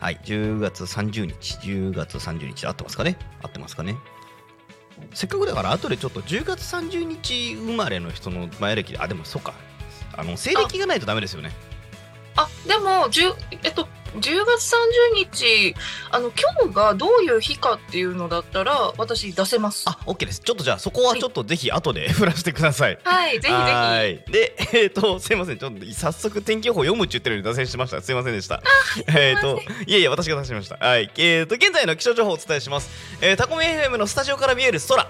[0.00, 3.18] はい、10月30日、10月30日、合ってますかね？
[3.42, 3.94] 合ってますかね？
[5.12, 9.52] せっかくだから、後でちょっと10月30日生まれの人の前歴で、あ、でもそうか。
[10.16, 11.52] あの、西暦がないとダメですよね。
[12.36, 15.74] あでも10えっと10月30日
[16.10, 19.84] あの今日がどういう日かっていうのだったら私出せます。
[19.86, 20.40] あ OK です。
[20.40, 22.98] ちょっとじゃあそこはちょっとぜひ後で 振らせてください。
[23.04, 24.32] はいぜひぜひ。
[24.32, 25.58] でえっ、ー、とすいません。
[25.58, 28.00] ちょっと早速天気予報読むって言ってるように脱線しました。
[28.00, 28.62] すいませんでした。
[29.08, 30.76] えっといやいや私が出しました。
[30.76, 31.10] はい。
[31.18, 32.88] えっ、ー、と現在の気象情報をお伝えします、
[33.20, 35.06] えー、タコミ FM のスタジオから見える空。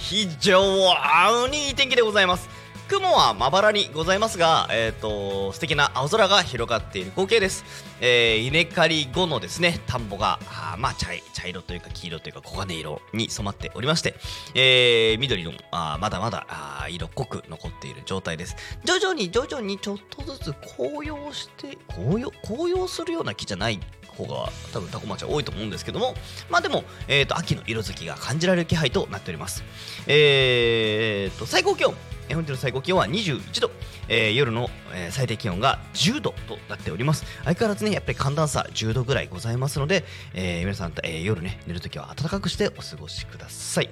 [0.00, 2.59] 非常にいい天気でございます
[2.90, 7.64] 雲はまばらにございますが、えーと、素敵な青空が広がっている光景です、
[8.00, 11.12] えー、稲刈り後のですね田んぼがあまあ茶
[11.46, 14.16] 色というか黄色というか黄金色に染まっておりまして、
[14.56, 18.56] えー、緑のあまだまだあ色濃く残っている状態です。
[18.84, 26.14] 徐々に徐々にちょっとずつ紅葉して紅葉紅葉するような木じゃない方が多分タコ町は多いと思うんですけども
[26.50, 29.62] まあでも、えーと、秋の色づきが感じられる気配となっております。
[30.08, 31.94] えーと最高気温。
[32.34, 33.70] 本日の最高気温は21度、
[34.08, 37.24] えー、夜の、えー、最低気温が10度となっております。
[37.44, 43.90] 相変わらずねやっぱり寒暖差10度ぐらいございますので、えー、皆さん、えー、夜ね寝るときは暖かくしてお過ごしください、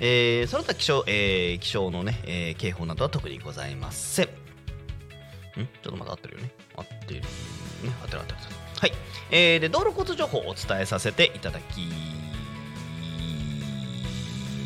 [0.00, 4.26] えー、その他気象,、えー、気象のね、えー、警報などは特にございません。
[4.26, 4.28] ん？
[4.28, 6.50] ちょっとまだ合ってるよね。
[6.76, 7.26] 合ってるね。
[8.02, 8.64] 合ってる合ってる合ってる。
[8.80, 8.92] はい、
[9.30, 11.88] えー、で道路交通情報をお伝えさせていただき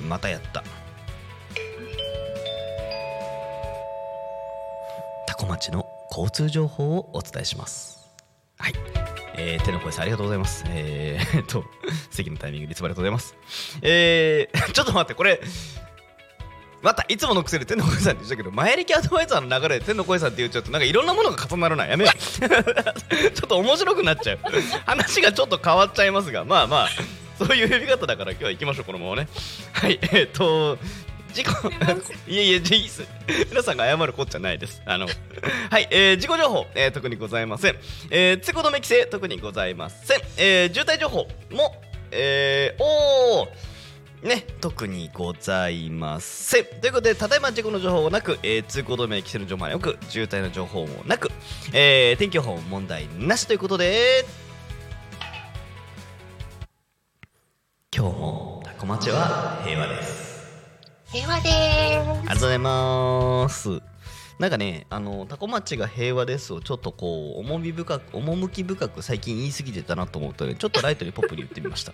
[0.09, 0.65] またやった。
[5.49, 8.09] 町の交通情報をお伝えします。
[8.59, 8.75] はい。
[9.37, 10.65] えー、手の声さんありがとうございます。
[10.69, 11.65] えー、っと、
[12.11, 13.37] 素敵なタイミングでいつもありがとうございます。
[13.83, 15.41] えー、 ちょっと待って、これ、
[16.83, 22.19] またいつもの癖で天の声さんって言ったけど前力アドバイザーの流れで天の声さんって言っちゃうとなんかいろんなものが重なるなやめよう。
[22.39, 24.39] ちょっと面白くなっちゃう。
[24.87, 26.89] 話がちょっと変わっちゃいますがまあまあ
[27.37, 29.29] そういう呼び方だから今日は行きましょうこのままね。
[29.73, 30.79] はいえっ、ー、と
[31.39, 31.69] 事故
[32.27, 33.07] いえいえ、いいっす。
[33.51, 34.83] 皆さんが謝るこっちゃないです。
[34.85, 35.07] あの、
[35.71, 37.77] はい、えー、事故情報、えー、特にございません。
[38.11, 40.21] えー、通行止め規制、特にございません。
[40.37, 46.65] えー、渋滞情報も、えー、おー、ね、特にございません。
[46.65, 51.31] ということで、ただいま事故の情報もなく、えー、通行止め、規制の情報もなく、渋滞の情報もなく、
[51.73, 54.25] えー、天気予報も問題なしということで、
[57.95, 60.28] 今日もタコ町は平和です。
[61.11, 61.55] 平和です。
[61.55, 63.81] ありがとうございます。
[64.39, 71.93] なんかね、あの、タコ町が平和ですをちょっとこう、重み深く、趣深く最近言い過ぎてたなと思ったので、ちょっとライトにポップに言ってみました。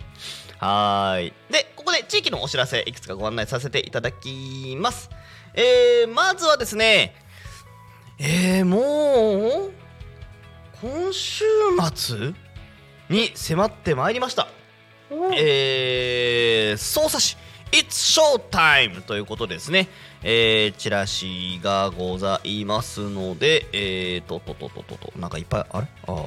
[0.59, 1.33] はい。
[1.49, 5.09] で、ここで地域のお知らせ、いくつかご案内させていただきます。
[5.53, 7.15] えー、まずはですね、
[8.19, 9.71] えー、もう、
[10.81, 11.45] 今週
[11.93, 12.33] 末
[13.09, 14.49] に迫ってまいりました。
[15.37, 17.37] えー、匝瑳市
[17.75, 19.89] It's Showtime ということですね。
[20.23, 25.87] えー、チラシがございますので、えーと、と、と、と、と、と、なんかいっぱい、あれ？
[26.07, 26.23] ああ、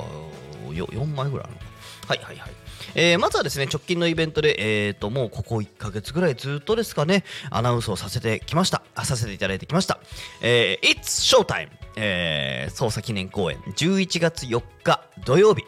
[0.69, 1.65] 4枚ぐらいあるのか？
[2.09, 2.51] はいはいはい。
[2.95, 8.83] えー、まずはですね、直近のイベントで、えーと、もうここ1ヶ月ぐらいずっとですかね、アナウンスをさせてきました。
[9.03, 10.01] させていただいてきました。
[10.43, 11.71] えー、It's Showtime!
[11.97, 15.63] えー、捜査記念公演、11月4日土曜日、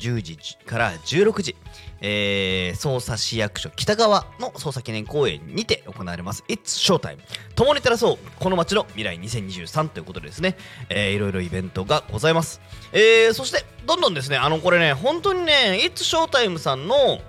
[0.00, 1.56] 10時から16時、
[2.00, 6.44] えー、捜査市役所北側の捜査記念公園にて行われます。
[6.48, 7.18] It's Showtime
[7.54, 10.56] 共に照らそうこの街の未来2023ということでですね、
[10.88, 12.60] えー、いろいろイベントがございます、
[12.92, 17.20] えー、そしてどんどんですねあのこれね本当にね It's Showtime さんの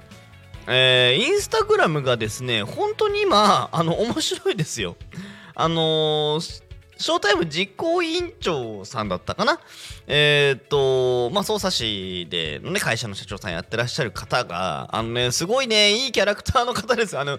[0.69, 4.97] えー、インスタグラムがですね本当に今あの面白いですよ。
[5.55, 6.66] あのー
[6.97, 9.59] ショータイム実行委員長さんだったかな？
[10.07, 17.17] えー、っと、まあ、捜査士でのね、会社の社長さんやってらっしゃる方が、あのね、すごいね、いいキャラクターの方です。
[17.17, 17.37] あの、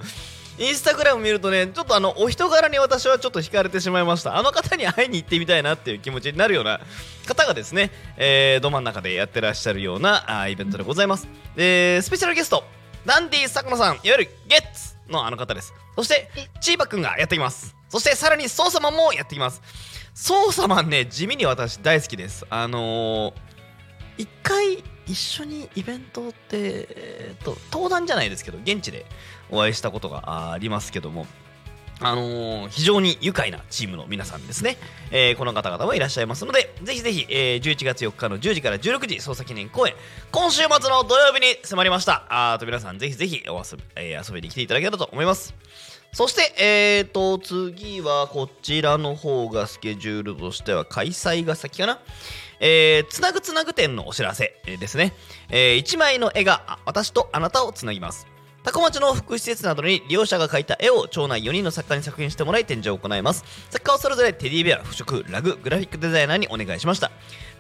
[0.59, 4.37] インスタグラム見るとね、ちょっとあの、お人柄に私はちょっと惹かれてしまいました。
[4.37, 6.81] あの方に会いに行ってみたいなっていう気持ちになるような
[7.27, 11.29] 方がですね、えー、ど真ん中でやってらっしゃるようなあイベントでございます。
[11.55, 12.65] で、スペシャルゲスト、
[13.07, 15.73] ダンディ坂野さん、いわゆるゲッツのあの方です。
[15.95, 16.29] そして、
[16.61, 17.78] チーバくんがやってきます。
[17.89, 19.63] そしてさらに操作マンもやってきます。
[20.15, 22.47] 操作マンね地味に私大好きです。
[22.51, 23.33] あのー、
[24.19, 29.07] 一回一緒にイベントって、えーと、登壇じゃないですけど現地で
[29.51, 31.27] お会いしたことがありますけども
[32.01, 34.77] あのー、非常に愉快なチームの皆さんですね、
[35.11, 39.95] えー、この方々もいらっしゃいますのでぜひぜひ、えー、11月4日の10時から16時捜査記念公演
[40.31, 42.27] 今週末の土曜日に迫りました。
[42.29, 45.55] あと皆さんぜひぜひお遊び,、えー、遊びに来ていただければと思います。
[46.13, 52.01] そして、えーと、次はこちらの方がスケジュールとしては開催が先かな。
[52.61, 55.13] えー、つなぐつなぐ展のお知らせですね。
[55.51, 58.27] えー、1枚の絵が私とあなたをつなぎます。
[58.65, 63.45] 多古町の福祉施設などに利用者が描いた絵を町内4人の作家に作品してもらい展示を行います。
[63.71, 67.11] 作家をそれぞれテディベア、腐食、ラグ、グラフィックデザイナーにお願いしました。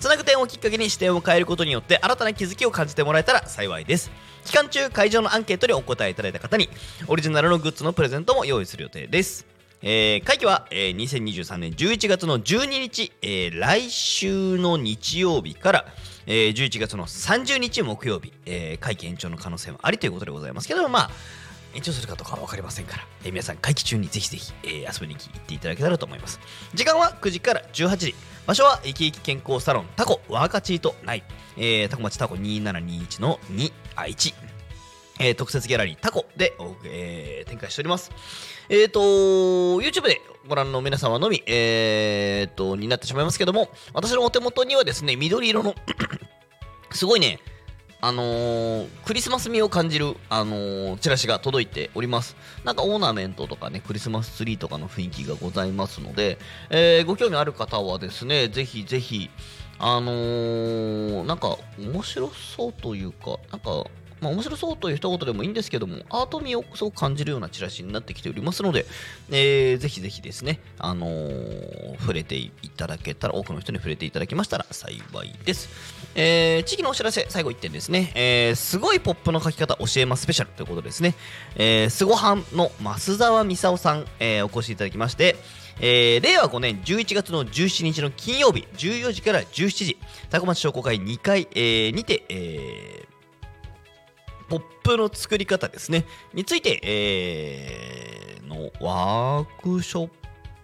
[0.00, 4.10] つなぐ点をきっかけに視点を変えることによって新たな気づきを感じてもらえたら幸いです。
[4.44, 6.68] 期間中会場のアンケートにお答えいただいた方に
[7.06, 9.46] オリジナルのグッズのプレゼントも用意する予定です
[9.80, 15.84] えー、会期は、えー、2023年11月の12日、えー、来週の日曜日から、
[16.30, 21.10] えー、11月の30日木曜日、えー、会期延長の可能性もありということでございますけどもまあ
[21.74, 26.38] 延長するかどうかは分かりませんから、えー、皆さん会期中にぜひぜひ、えー、遊びに行っていただけたらと思います。
[26.74, 28.14] 時間は9時から18時。
[28.46, 31.22] 場所は生き生き健康サロンタコワーカチートナイ、
[31.58, 34.34] えー、タコ町タコ2721の2あ1
[35.20, 38.10] えー、特設ギャラリータコで、えー、展開しております。
[38.68, 45.74] えっ、ー、と、YouTube でご覧の皆様のみ、えー、と、になってしまいますけども、私のお手元にはですね、緑色の
[46.90, 47.38] すごいね、
[48.00, 52.34] あのー、クリスマス味を感じる、あのー、チラシが届いております。
[52.64, 56.38] なんかオーナメントとかね、クリスマスツリーとかの雰囲気がございますので、
[56.70, 59.28] えー、ご興味ある方はですね、ぜひぜひ、
[59.78, 63.84] あのー、なんか面白そうというか、なんか
[64.20, 68.86] まあ、面白そうという一言でもいいんですけども、アート味をすごく感じるようなチラシになってきておりますので、
[69.30, 75.68] えーぜひぜひですね、あのー触れていただけたら、多くの人に触れていただきましたら幸いです。
[76.14, 81.14] えー地域のお知らせ、最後1点ですね、えーすごいポップの書き方教えますスペシャルということですね、
[81.56, 85.36] えー、スゴハンの増沢美沙さん、えーお越しいただきまして、
[85.80, 89.98] えー令和5年11月の17日の金曜日14時から17時
[90.30, 93.07] タコ町商工会2階、えーにて、えー
[94.48, 100.10] ポップの作り方ですねについて、えーのワークショッ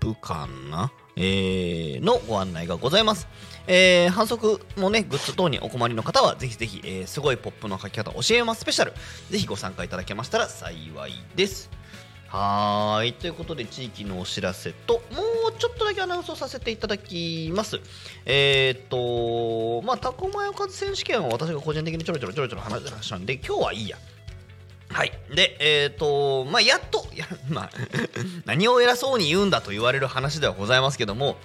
[0.01, 3.28] プかな、えーのご案内がございます。
[3.66, 8.93] えー反則もね、グッズ等にお困りの方は、ぜひぜひ、えーすごいポップの書き方教えますスペシャル、
[9.30, 11.70] ぜひご参加いただけましたら幸いです。
[12.37, 13.12] はい。
[13.12, 15.01] ということで、地域のお知らせと、も
[15.51, 17.78] うちょっとだけアナウンスをさせていただきます。
[18.26, 23.97] えーっと、まあ、タコマヨカズ選手権は私が個人的にちょろちょろちょろちょろ話したんで、今日はいいや。
[24.89, 25.12] はい。
[25.32, 27.70] で、えっ、と、まあ、やっと、 やまあ、
[28.47, 31.37] 何を偉そうに言うんだと言われる話ではございますけども、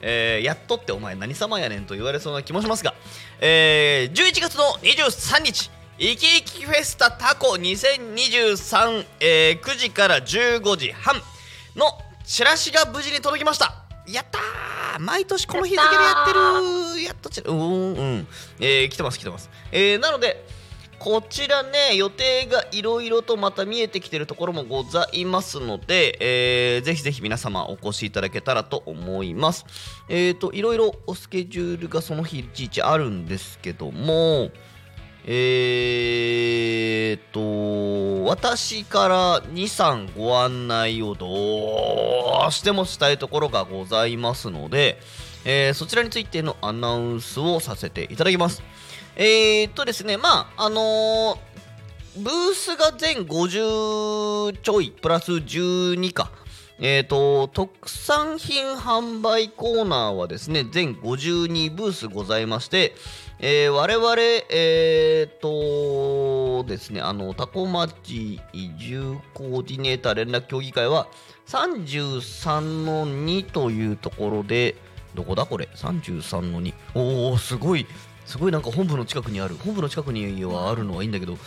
[0.00, 2.94] えーやっとってお前何様やねんと言われそうな気もしますが、
[3.40, 5.70] えー11月の23日、
[6.00, 11.16] イキイキフェスタタコ2023、えー9時から15時半
[11.74, 11.86] の
[12.24, 13.74] チラシが無事に届きました。
[14.06, 16.32] やったー毎年この日付でやって
[16.94, 18.26] るやっとチラうーん、うん
[18.60, 19.50] えー来てます来てます。
[19.72, 20.46] えーなので、
[21.00, 29.66] こちらね、予定がいろいろとまた見えてきてるところもございますので、えーぜひぜひ皆様お越しいただけたらと思います。
[30.08, 34.52] えっ、と、いろいろおスケジュールがその日いちいちあるんですけども、
[35.24, 44.98] えーと、私から2、3ご案内をどうしてもしたいところがございますので、
[45.44, 48.62] えーそちらについてのアナウンスをさせていただきます。
[49.16, 51.48] えー、っとですね、まあ、あのー
[52.18, 56.32] ブースが全50ちょい、プラス12か。
[56.80, 62.94] えー、と、特産品販売コーナーはですね、全52ブースございまして、
[63.40, 64.16] えー我々、
[64.50, 71.06] えー、とですね、あの、タコ町移住コーディネーター連絡協議会は、
[71.46, 74.74] 33の2というところで、
[75.14, 76.74] どこだこれ ?33 の2。
[76.96, 77.86] おおすごい。
[78.26, 79.54] すごいなんか本部の近くにある。
[79.54, 81.38] 本部の近くにはあるのはいいんだけど、ん？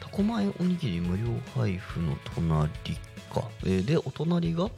[0.00, 1.24] タコ米おにぎり無料
[1.56, 2.70] 配布の隣
[3.34, 3.48] か。
[3.64, 4.70] えーで、お隣が、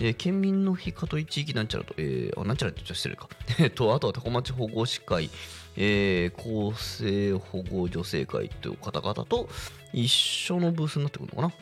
[0.00, 3.28] えー県民の日香取地域なんちゃらと、えーあ、なんちゃらって言っちゃ失礼か。
[3.74, 5.30] と、あとはタコ町保護司会、
[5.76, 9.48] えー厚生保護女性会という方々と
[9.92, 11.54] 一緒のブースになってくるのかな。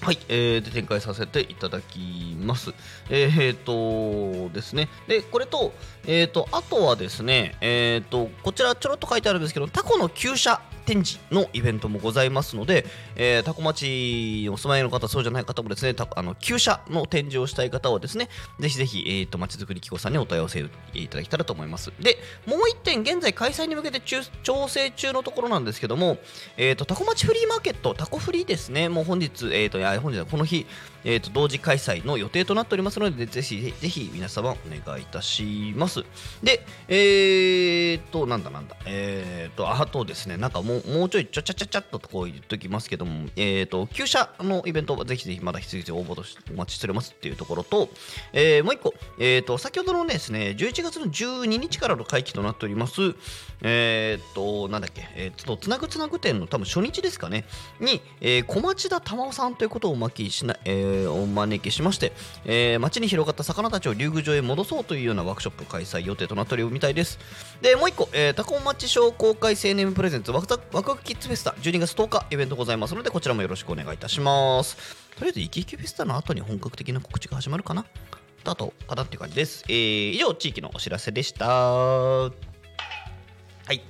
[0.00, 2.72] はい、えーで展開させていただきます。
[3.10, 5.72] えー、とですね、でこれと,、
[6.06, 20.64] えー、とあとはですね、えー、とこちらちょろっと書いてあるんですけど、タコの厩舎展示のイベントもございますので、えータコ町お住まいの方、そうじゃない方もですね、あの厩舎の展示をしたい方はですね、ぜひぜひ、えー、とまちづくり機構さんにお問い合わせ
[20.94, 21.92] いただけたらと思います。
[22.00, 22.16] で、
[22.46, 26.16] もう一点、現在開催に向けて調整中のところなんですけども、
[26.56, 30.66] えー、とタコ町フリーマーケット、タコフリーですね、もう本日、えー、といや本日はこの日、
[31.08, 36.04] えー、と同時開催の予定となっておりますので、ぜひぜひ皆様お願いいたします。
[36.42, 47.88] で、えー、と、なんだなんだ、えー、と、あとですね、なんかもうもうちょいちょちゃちゃちゃっとこう言っときますけども、えー、と、旧車のイベントはぜひぜひまだ引き続き応募としてお待ちしておりますっていうところと、
[48.34, 53.14] えーもう一個、えー、と、先ほどのですね、11月の12日からの会期となっております、
[53.62, 57.44] えー、と、なんだっけ、えー、っとつなぐつなぐ展の多分初日ですかね、
[57.80, 62.12] に、えー小町田玉緒さんということをお招きしな、えーお招きしまして、
[62.44, 67.18] えー町に広がった魚たちを竜宮城へ戻そうというようなワークショップ開催予定となっておるみたいです。
[67.60, 74.76] で、もう一個、えー、タコ町商工会青年プレゼンツワクワクキッズフェスタ12月10日イベントございますので、こちらもよろしくお願いいたします。
[75.16, 77.84] とりあえず、イキイキフェスタの後に本格的な告知が始まるかな？
[78.44, 79.64] とあと、かなっていう感じです。
[79.68, 82.47] えー以上、地域のお知らせでした。
[83.68, 83.82] はい。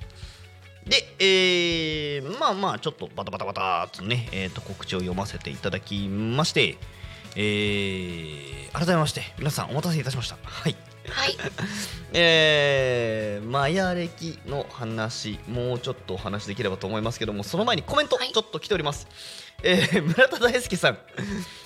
[0.84, 6.76] で、えーまあまあ、ちょっとバタバタバターっとね、えー、と告知を読ませていただきまして、
[7.36, 10.36] えー改めまして、皆さんお待たせいたしました。
[10.42, 10.76] はい。
[11.08, 11.36] はい。
[12.12, 19.06] えー、マヤ歴の話、もうちょっとお話できればと思いますけども、その前にコメント、はいちょっと来ております。
[19.62, 20.98] えー、村田大輔さん、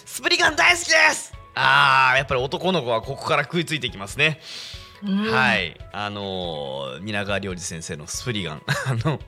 [0.05, 4.41] スプリガン大好きですあー、やっぱり男の子はここから食いついていきますね。
[5.05, 5.71] はい。
[5.71, 9.19] い、あのー、皆川良二先生のスプリガン、 あの、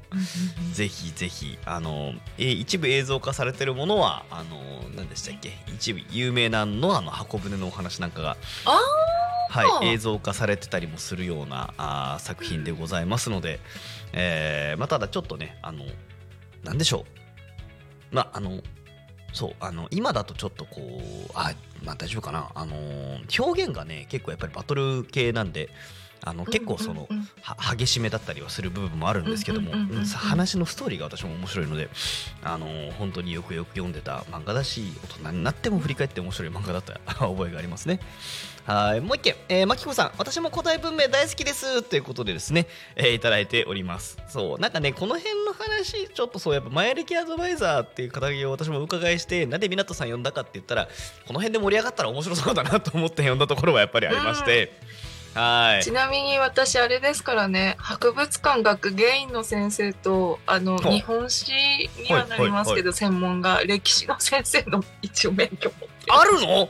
[0.72, 8.80] ぜひぜひ、あの一部映像化されてるものは、あのー何でしたっけ、一部有名なのあの箱舟のお話なんかが、あ
[9.50, 13.60] はい、映像化されてたりもするようなあー作品でございますので、
[14.12, 15.84] えーまあ、ただちょっとね、あの
[16.62, 17.04] なんでしょ
[18.12, 18.14] う。
[18.14, 18.60] まああの
[19.34, 22.50] そうあの今だとちょっとこうあまあ大丈夫かな。
[22.54, 22.76] あの
[23.38, 25.68] 表現がね結構やっぱりバトル系なんで
[26.26, 27.06] あの結構その、
[27.76, 29.72] 激しめだったりはする部分もあるんですけども
[30.16, 31.90] 話のストーリーが私も面白いので
[32.42, 38.00] あの本当によくよく読んでた漫画だし大人になっても振り返って面白い漫画だった覚えがありますね
[38.66, 39.00] はい。
[39.02, 40.12] もう一件、えー、マキコさん。
[40.16, 41.82] 私も古代文明大好きです。
[41.82, 44.16] ということでですね、えーいただいております。
[44.26, 44.58] そう。
[44.58, 50.88] なんかねこの辺の話ちょっとそうやっぱ前歴アドバイザーっていう肩書きを私もお伺いしてなんで湊さん呼んだかって言ったら
[51.26, 54.72] この辺で盛り上がったら面白そうだなと思って 呼んだところはやっぱりありまして、
[55.34, 55.84] はい。
[55.84, 57.76] ちなみに私あれですからね。
[57.78, 61.52] 博物館学芸員の先生とあの日本史
[61.98, 66.68] にはなりますけど、専門が歴史の先生の一応免許持ってるあるの？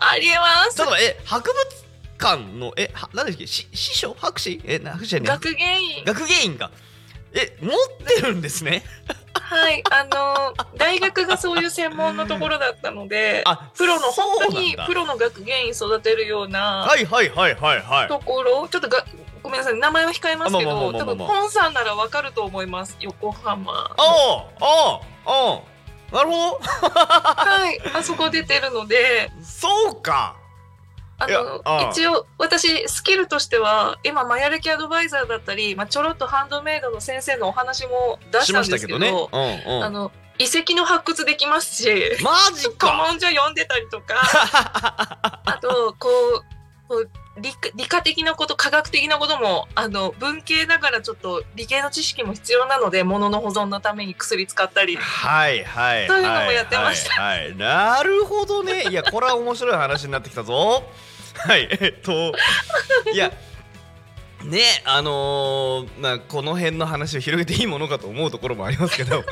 [0.00, 0.76] ありえます。
[0.76, 1.84] ちょっと待ってえ博物
[2.18, 3.46] 館のえは何だっけ？
[3.46, 4.14] し師匠？
[4.18, 4.60] 博士？
[4.64, 6.04] えな博士じ学芸員。
[6.04, 6.70] 学芸員が
[7.32, 7.72] え持っ
[8.06, 8.84] てるんですね。
[9.34, 9.82] はい。
[9.90, 18.08] あの大学がそういう専門のところだったのであプロの本当にプロの学芸員育てるようなはいはいはいはいはい。
[18.08, 19.04] ところちょっとが
[19.42, 19.78] ごめんなさい。
[19.78, 22.96] 名前は控えますけど多分ポンさんならわかると思います。
[23.00, 23.72] 横浜。
[23.72, 25.60] あああああ
[26.12, 26.60] なるほど。
[26.60, 27.80] はい。
[27.94, 29.30] あそこ出てるので。
[29.42, 30.36] そうか。
[31.20, 41.88] あの一応私スキルとしては今マヤ歴アドバイザーだったり、まあ、ちょろっとハンドメイドの先生のお話も出ししたんですけどあの遺跡の発掘できますし
[42.22, 44.14] マジ古か 文書読んでたりとか。
[45.44, 46.57] あとこう
[47.40, 54.96] 理科理科的なこと科学的なこともあの文系だからちょっと理系の知識も必要なので物の保存のために薬使ったり。
[54.96, 57.22] はいはいそういうのもやってました。
[57.22, 58.88] はい、はい、なるほどね。
[58.90, 60.82] いやこれは面白い話になってきたぞ。
[61.36, 62.32] はいえっと
[63.12, 63.32] いや
[64.44, 69.24] ねあのーまあこの辺の話を広げていいものかと思うところもありますけど、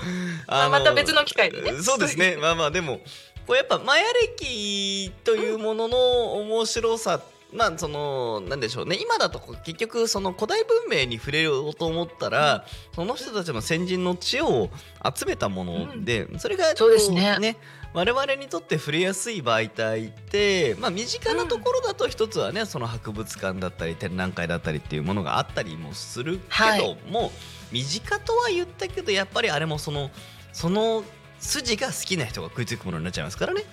[0.46, 1.82] ま あまた別の機会でね。
[1.82, 2.36] そうですね。
[2.36, 3.00] まあまあでも
[3.46, 5.98] これやっぱマヤ歴というものの
[6.40, 7.20] 面白さ、
[7.56, 8.98] まあそのなんでしょうね。
[9.00, 14.70] 今だと結局その古代文明に触れようと思ったら、その人たちの先人の知恵を
[15.16, 17.56] 集めたもので、それがそうですね。
[17.92, 27.32] こ我々にとって触れやすい媒体って、まあ、身近なところだと一つはね、その博物館だったり展覧会だったりっていうものがあったりもするけども、
[27.72, 30.10] 身近とは言ったけどやっぱりあれもその
[30.52, 31.04] その
[31.38, 33.64] 筋が好きな人が食いつくものになっちゃいますからね。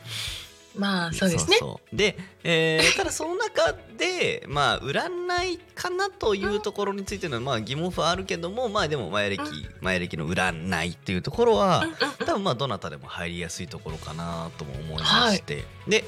[0.76, 1.58] まあそうですね。
[1.58, 1.96] そうそう。
[1.96, 5.08] で、えー ただその中でまあ占
[5.48, 9.50] いかなというところについてのまあ疑問符はあるけどもまあでも前歴うん。
[9.82, 11.86] 前歴の占いっていうところは
[12.26, 16.04] 多分まあどなたでも入りやすいところかなとも思いまして、で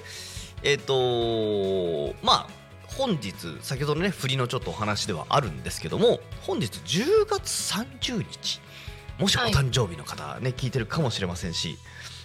[0.64, 2.48] えっ、とまあ
[2.88, 8.62] 本日先ほどのね振りのちょっとお話ではあるんですけども本日10月30日
[9.20, 9.52] もしおはい。
[9.52, 11.78] 誕生日の方ね、聞いてるかもしれませんし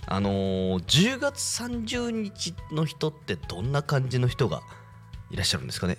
[0.07, 4.63] あのー10月30日の人ってどんな感じの人が
[5.31, 5.97] いらっしゃるんですかね？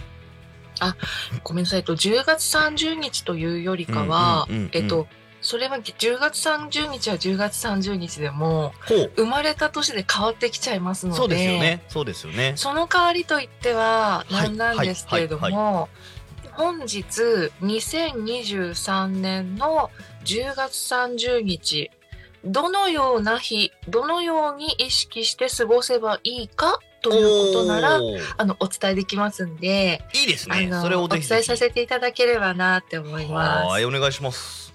[1.44, 4.66] ごめんなさい、と、10月30日というよりかはうんうんうん。
[4.66, 5.08] うん、えっと、
[5.42, 8.74] それは10月30日は10月30日でも、
[9.16, 11.84] 生まれた年で変わってきちゃいますので、そうですよね。
[11.88, 12.54] そうですよね。
[12.56, 15.90] その代わりといってははいなんなんですけれどはいも、
[16.54, 17.02] 本日
[17.62, 19.90] 2023年の
[20.26, 21.90] 10月30日、
[22.44, 28.00] どのような日、どのように意識して過ごせばいいかということなら、
[28.38, 30.70] あの、お伝えできますんで、いいですね。
[30.82, 33.68] それをお伝えさせていただければなって思います。
[33.68, 34.74] はいお願いします。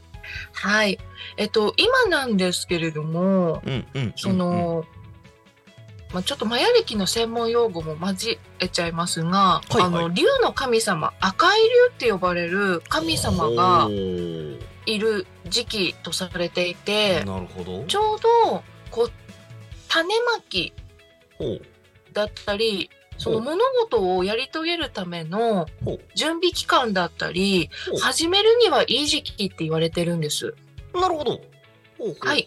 [0.53, 0.99] はい。
[1.37, 4.13] えっと、今なんですけれども、うんうんうんうん。
[4.17, 4.85] その、
[6.13, 9.85] まあ、ちょっとマヤ歴の専門用語も交えちゃいますが、はいはい。
[9.85, 13.89] あの竜の神様赤い竜って呼ばれる神様が
[14.87, 17.85] いる時期とされていてなるほど。
[17.85, 19.11] ちょうどこう
[19.89, 20.73] 種まき
[22.13, 25.67] だったりその物事をやり遂げるための
[26.15, 27.71] 準備期間だったり
[28.01, 30.55] 始めるにはいい時期って言われてるんです。
[30.95, 31.41] なるほど。
[32.21, 32.47] はい。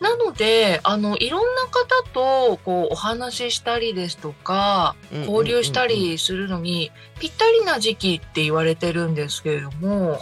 [0.00, 10.18] なのであのいろんな方とこうお話ししたりですとか交流したりするのにぴったりな時期って言われてるんですけれども、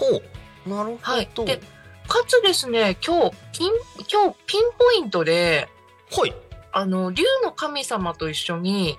[0.66, 1.60] なるほど、はい、で
[2.08, 3.72] かつですね今日ピン
[4.10, 5.68] 今日ピンポイントで
[6.12, 6.34] はい。
[6.72, 8.98] あの竜の神様と一緒に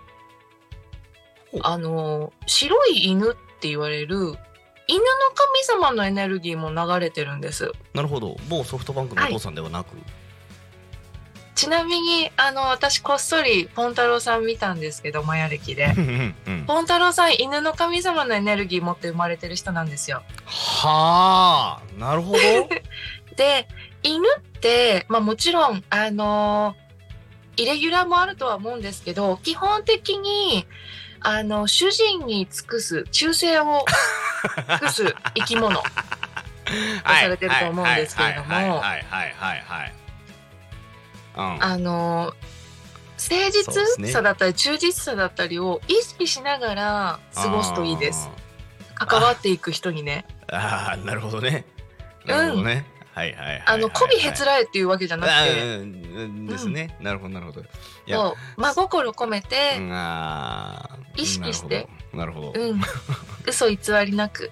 [1.61, 4.17] あの白い犬って言われる
[4.87, 5.05] 犬の
[5.35, 7.71] 神様のエネルギーも流れてるんです。
[7.93, 8.37] なるほど。
[8.49, 9.97] 某ソフトバンクのお父さんではなく、
[11.57, 15.91] ちなみにあの私こっそりポンタロウさん見たんですけどマヤ歴で。
[15.97, 20.21] うんポンタロウさん犬の神様のエネルギー持って生まれてる人なんですよ。
[20.45, 22.37] はあなるほど
[23.35, 23.67] で
[24.03, 26.75] 犬って、まあ、もちろんあの
[27.55, 30.67] イレギュラーもあるとは思うんですけど基本的に
[31.21, 33.85] あの主人に尽くす忠誠を
[34.69, 35.81] 尽くす 生き物
[37.03, 39.96] されてると思うんですけれどもはいはいはいはいはい
[41.37, 42.33] あの
[43.17, 48.29] 誠実さだったり忠実さだったりを意識しながら過ごすといいです。
[48.95, 50.25] 関わっていく人にね。
[50.47, 50.93] あー。
[50.93, 51.65] あーなるほどね。
[52.25, 55.51] なるほどね、はいはいあの媚びへつらえっていうわけじゃなくあて
[56.45, 57.63] ですね、なるほどなるほど
[58.07, 58.17] いや。
[58.17, 59.79] そう真心込めて、
[61.15, 61.87] 意識して。
[62.13, 62.53] なるほど。
[62.55, 62.81] うん、
[63.45, 64.51] 嘘偽りなく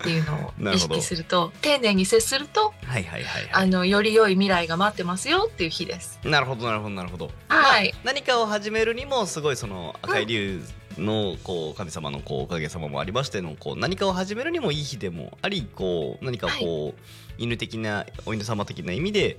[0.00, 0.94] っていうのを意なるほど。
[0.94, 6.20] 識すると丁寧に接するとはいはいはいはあのより良い未来が待ってますよっていう日です。
[6.24, 7.30] いなるほどなるほどなるほど。
[7.48, 10.62] はい、何かを始めるにもすごいその赤い竜
[10.98, 17.00] のこう神様のこうおかげさまもありましてのこう何かを始めるにもいい日でもありこう何かこう、
[17.36, 19.38] 犬的なお犬様的な意味で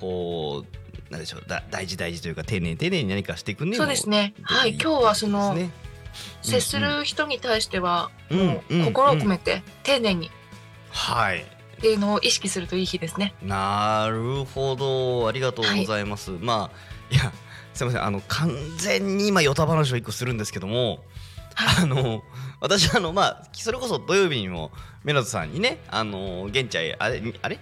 [0.00, 4.34] こうなんでしょうだ大事大事というか丁寧に丁寧に何かしていくにもそうですね。
[4.42, 5.70] はい、今日はその、ね
[6.42, 10.30] 接する人に対しては、うんもう心を込めて丁寧に。
[10.90, 11.42] はい。
[11.78, 13.34] っていうのを意識するといい日ですね。
[13.42, 15.28] なるほど。
[15.28, 17.32] ありがとうございます、まあいや
[17.72, 18.04] すいません。
[18.04, 21.04] あの完全に今ヨタ話を一個するんですけども
[21.54, 22.24] はあの
[22.60, 24.72] 私あのまあそれこそ土曜日にも
[25.04, 27.58] メナズさんにねあの現地へあれあれ？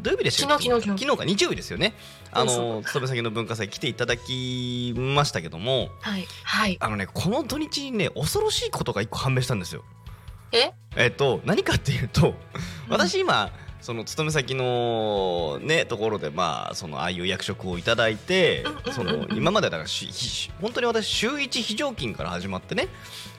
[0.00, 1.18] 土曜日でした昨日昨日昨日。
[1.18, 1.24] か？
[1.24, 1.94] 日曜日ですよね。
[2.32, 9.84] あの勤め先の文化祭来ていただきましたけどもはい、はい、あのねこの土日にね恐ろしいことが一個判明したんですよ。
[10.52, 12.34] え、えっと何かっていうとうん。
[12.88, 19.88] 私今その勤め先のねところでまあそのああいう役職をいただいてその今までだから
[20.60, 22.88] 本当に私週1非常勤から始まってね、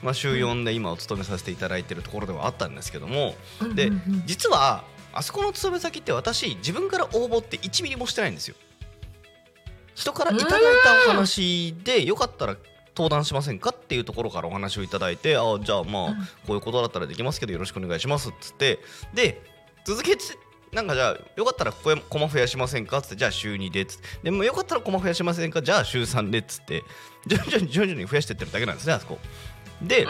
[0.02, 3.34] まあ、週4で今お勤めさせていただいてるところではあったんですけども
[3.74, 3.90] で
[4.26, 8.54] 実はあそこの勤め先って私自分から応募って1ミリもしてないんですよ。
[9.94, 12.56] 人からいただいたお話でよかったら
[12.96, 16.16] 登壇しませんかっていうところからお話をいただいてあじゃあまあ、うん。
[16.16, 18.78] こういうことだったらできますけどよろしくお願いしますっつって。
[19.12, 19.42] で
[19.88, 20.22] 続けて
[20.70, 22.98] なんかじゃあよかったらここへコマ増やしませんか？
[22.98, 24.08] っつってじゃあ週2でっつって。
[24.24, 25.62] でもよかったらコマ増やしませんか？
[25.62, 26.84] じゃあ週3でっつって。
[27.26, 29.18] 徐々に徐々に増やしてってるだけなんですねあそこ。
[29.80, 30.06] で、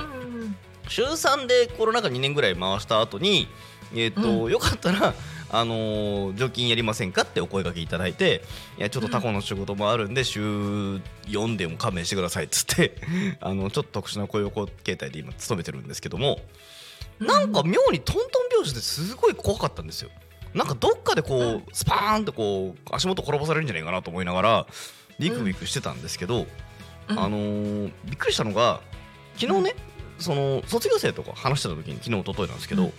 [0.89, 3.47] 週3でコロナ禍2年ぐらい回した後に
[3.95, 5.15] えーとうよかったら、
[5.51, 8.43] あのー除菌やりませんかってお声掛けいただいて
[8.79, 12.97] いやちょっとタコの仕事もあるんで、週4でも勘弁してくださいっつって。
[13.41, 16.41] あのちょっと特殊な雇用形態で今勤めてるんですけども
[17.21, 18.27] なんか妙にトントン
[18.59, 20.11] 拍子ですごい怖かったんですよ。
[20.55, 21.65] なんかどっかでこう、うん。
[21.73, 24.67] スパーンってこう足元転ばされるんじゃないかなと思いながら
[25.19, 26.47] ビクビクしてたんですけど、
[27.09, 27.19] うん。
[27.19, 28.81] あのーびっくりしたのが
[29.37, 29.75] 昨日ね、
[30.19, 32.91] その卒業生とか話してた時に昨日一昨日なんですけど、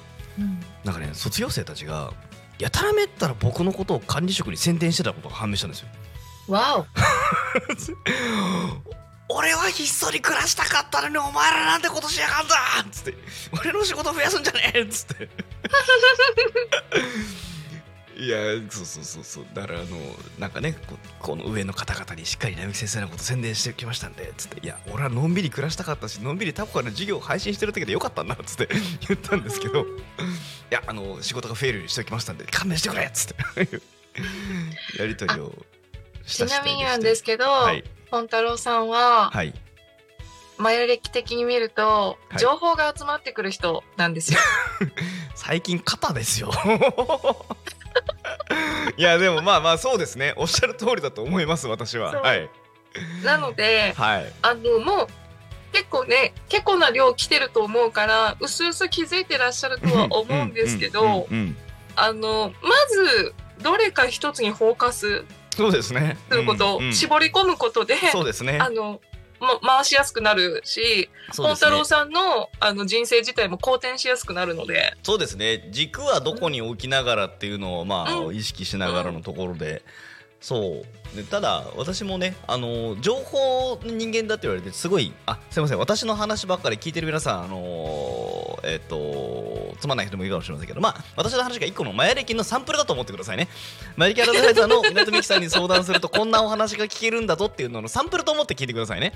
[0.83, 2.13] なんかね卒業生たちが
[2.59, 5.87] やたらめったら僕のことを管理職に宣伝してたことが判明したんですよ。
[6.47, 6.85] わお、
[9.31, 13.13] 俺はひっそり暮らしたかったのにお前らなんてことしやがんだっつって。
[13.61, 15.29] 俺の仕事増やすんじゃねえっつって。
[18.19, 18.37] いや
[18.69, 19.45] そうそうそうそう。
[19.53, 19.87] だからあの
[20.39, 20.75] なんかね
[21.19, 24.65] この上の方々にしっかり並木先生のこと宣伝してきましたんでつって。
[24.65, 28.67] いや俺はのんびり暮らしたかったしのんびりタコから授業を配信してるだけでよかったんだっつって。
[29.07, 29.81] 言ったんですけど。
[29.81, 29.85] い
[30.71, 33.81] やあの仕事が増えるようにしておきましたんで勘弁してくれっつって。
[34.97, 35.53] やり取りを。
[36.29, 37.83] ちなみになんですけど、はい。
[38.09, 39.53] ポンタロウさんは、はい。
[40.57, 42.39] マヤ歴的に見ると、はい。
[42.39, 44.39] 情報が集まってくる人なんですよ。
[45.35, 46.51] 最近肩ですよ。
[48.97, 50.33] いやでもまあまあそうですね。
[50.35, 52.11] おっしゃる通りだと思います私は。
[52.21, 52.49] はい。
[53.23, 54.33] なので、はい。
[54.41, 55.07] あのもう
[55.71, 61.27] 結構ね結構な量来てると思うからうすうす気づいてらっしゃるとは思うんですけど、
[61.95, 65.23] あのまずどれか一つにフォーカス
[65.59, 66.17] そうですね。
[66.29, 66.93] とをうんうん。
[66.93, 68.59] 絞り込むことで、そうですね。
[68.61, 69.01] あの
[69.41, 71.69] ま、回しやすくなるし、ポンそうですね。
[71.69, 75.67] タロウさんのあの人生自体も好転しやすくなるので、そうですね。
[75.71, 78.35] 軸はどこに置きながらっていうのをまあ、うん。
[78.35, 79.83] 意識しながらのところで、
[80.41, 80.99] そう。
[81.15, 93.47] でただ私もねあの情報の人間だって言われてすごいあすいません私の話ばっかり聞いてる皆さんあのえっ、とつまんない人もいるかもしれませんけどまあ私の話が一個のマヤ歴のサンプルだと思ってくださいね。
[93.97, 99.13] マヤ歴アドバイザーの港美樹さんに相談するとこんなお話が聞けるんだぞっていうののサンプルと思って聞いてくださいね。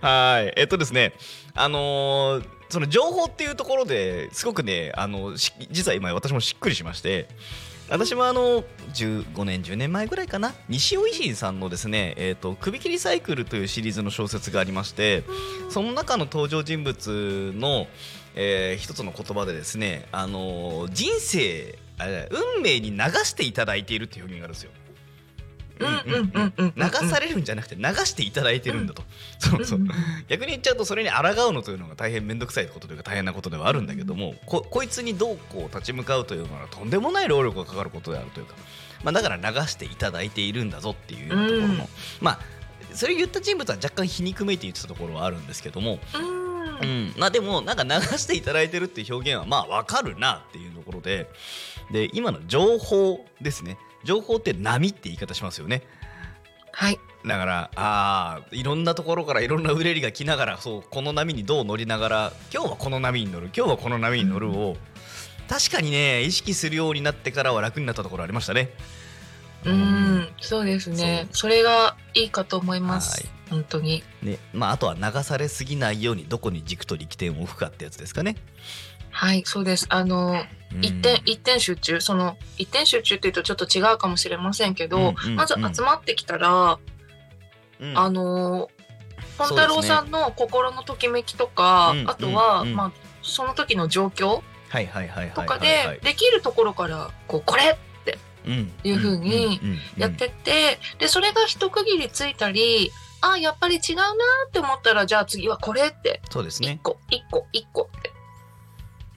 [0.00, 0.52] はい。
[0.56, 1.12] えっとですね
[1.54, 7.28] あのーその情報っていうところですごくねあの実は今私もしっくりしまして
[7.92, 8.64] 私もあの
[8.94, 15.24] 15年10年前ぐらいかな西尾維新さんのですね「えー、と首切りサイクル」というシリーズの小説がありまして
[15.68, 17.86] その中の登場人物の
[18.34, 24.70] えー一つの言葉でですね、あのー人生あれ運命に流していただいているっていう表現があるんですよ。
[25.78, 29.02] うんうんうんうん流されるんじゃなくて流していただいてるんだと、
[29.38, 29.80] そうそう。
[30.28, 38.54] 逆に言っちゃうとそれに抗うのというのが大変面倒くさいことというか大変なことではあるんだけどもここいつにどうこう立ち向かうというのはとんでもない労力がかかることであるというか、
[39.04, 41.88] まあ、だから流していただいているんだぞっていうところの、うん。
[42.20, 42.38] まあ
[42.94, 46.42] それ言った人物は若干皮肉めいて言ってたところはあるんですけども、うん。
[46.82, 51.28] うん、まあでもなんか流していただいてるっていう表現はまあわかるなっていうところで
[51.92, 55.82] で今の情報ですね情報って波って言い方しますよね。
[56.72, 56.98] はい。
[57.24, 64.76] だからあーいろんなところからいろんなうねりが来ながらそうこの波にどう乗りながら今日はこの波に乗る今日はこの波に乗るを、
[65.48, 68.70] 確かにね意識するようになってからは楽になったところありましたね。
[69.64, 71.28] うんそうですね。
[71.30, 73.22] それがいいかと思います。
[73.22, 73.42] はい。
[73.50, 74.02] 本当に。
[74.22, 78.36] ねまあ、あとは流されすぎないようにどこに軸と力点を置くかってやつですかね。
[79.12, 79.86] はいそうです。
[79.90, 80.32] あの
[80.74, 80.84] うん。
[80.84, 82.00] 一点一点集中。
[82.00, 85.36] その一点集中っていうとちょっと違うかもしれませんけど、うんうんうん。
[85.36, 86.78] まず集まってきたら、
[87.78, 87.98] うん。
[87.98, 88.70] あの
[89.38, 92.10] 本太郎さんの心のときめきとか、うん。
[92.10, 92.92] あとは、うんうんまあ
[93.22, 97.78] その時の状況はいはいはいはいとかでできるところからこうこれ
[98.44, 98.72] うん。
[98.82, 102.90] いう風にうんうんうんやってって、でそれが一区切りついたり
[103.20, 104.04] あやっぱり違うな
[104.48, 106.20] って思ったらじゃあ次はこれって。
[106.24, 106.80] 一そうですね。
[106.82, 108.11] 個一個一個って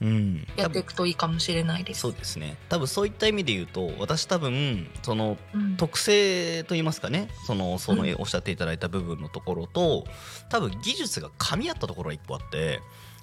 [0.00, 0.46] うん。
[0.56, 2.00] やっていくといいかもしれないです。
[2.00, 2.56] そうですね。
[2.68, 5.76] 多分そういった意味で言うと私多分そのうん。
[5.76, 7.28] 特性と言いますかね。
[7.46, 10.06] そのそのうんおっしゃっていただいた部分のところと
[10.48, 12.80] 多分技術が噛み合ったところが一個あって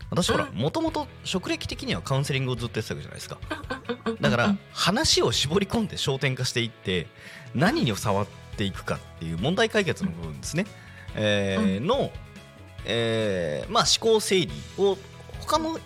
[0.10, 0.58] 私ほらうん。
[0.58, 3.40] もともと職歴的にはカウンセリングをずっとやってたわけじゃないですか。
[4.22, 4.52] だからうん。
[4.52, 7.08] うん話を絞り込んで焦点化していって
[7.56, 10.66] 何に触っていくかっていう問題解決の部分ですね、
[11.16, 12.12] えーの、
[12.86, 14.98] えーまあ、思考整理を
[15.40, 15.80] 他の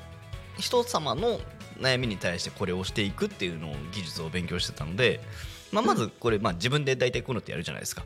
[0.57, 1.39] 人様の
[1.79, 5.19] 悩みに対してこれをしていくっていうのを技術を勉強してたので、
[5.71, 8.03] まあ、まずこれ、まあ、自分で大体こういうのってやるじゃないですか。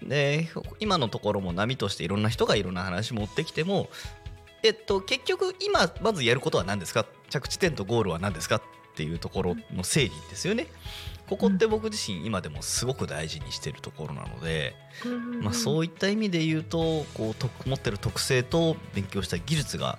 [0.00, 0.08] うん。
[0.08, 0.48] で
[0.80, 3.90] 今のところも波としていろんな人がいろんな話持ってきても、
[4.62, 7.04] えっと、結局今まずやることは何ですか？
[7.28, 8.56] 着地点とゴールは何ですか？
[8.56, 8.62] っ
[8.94, 10.66] ていうところの整理ですよね。
[11.28, 14.74] ここって僕自身今でもすごく大事にしてるところなので、
[15.40, 19.98] まあ、そういった意味で言うとこうと持ってる特性と勉強した技術が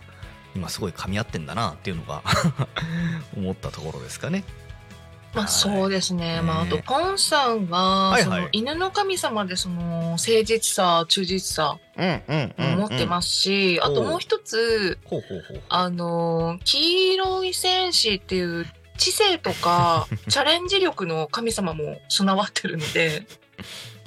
[0.55, 2.21] 今すごい噛み合ってんだなっていうのが
[3.35, 4.43] 思ったところですかね。
[5.33, 6.35] まあそうですね。
[6.35, 8.41] ねまああとポンさんは、はいはい。
[8.41, 14.99] その犬の神様でその誠実さ、忠実さ持ってますし、うんあともう一つ、
[15.69, 23.25] あの黄色い戦士っていう知性とか チャレンジ力の神様も備わってるので、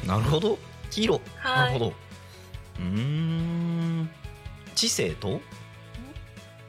[0.05, 0.59] なるほど。
[0.93, 1.73] 黄色、なはい。
[1.75, 1.93] るほど。
[2.79, 4.11] うーん。
[4.77, 5.41] 知性と？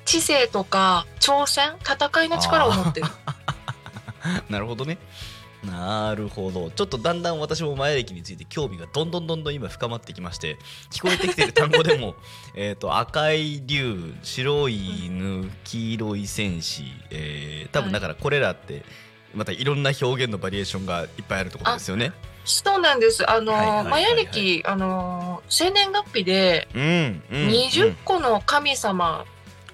[0.08, 3.08] 知性とか挑戦、戦いの力を持ってる。
[4.50, 4.98] なるほどね
[5.64, 10.58] なるほどちょっとだんだん私も前歴について興味がどんどんどんどん今深まってきまして
[10.92, 12.16] 聞こえてきてる単語でも
[12.56, 18.84] えと赤い竜白い犬黄色い戦士、えー多分だからこれらって
[19.34, 22.14] またいろんな表現のバリエーションがいっぱいあるってことですよね。
[22.46, 23.30] そうなんです。
[23.30, 29.26] あの、はいはいはいはいマヤ歴、あの、生年月日でうん、うん、20個の神様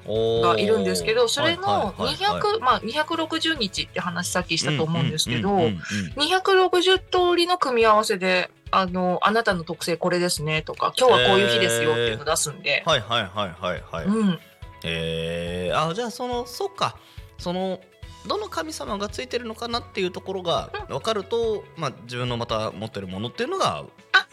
[0.07, 14.05] がいるんですけど、それの200、まあ260日って話さっきしたと思うんですけど、260通りの組み合わせで、あの、あなたの特性これですねとか、今日はこういう日ですよっていうの出すんで、はいはいはいはいはい。
[14.05, 14.39] うん、
[14.83, 16.97] えー、あじゃあそのそっか。
[17.37, 17.81] その
[18.27, 23.85] どの神様がついてるのかなっていうところが分かると、まあ、自分のまた持ってるものっていうのがあ、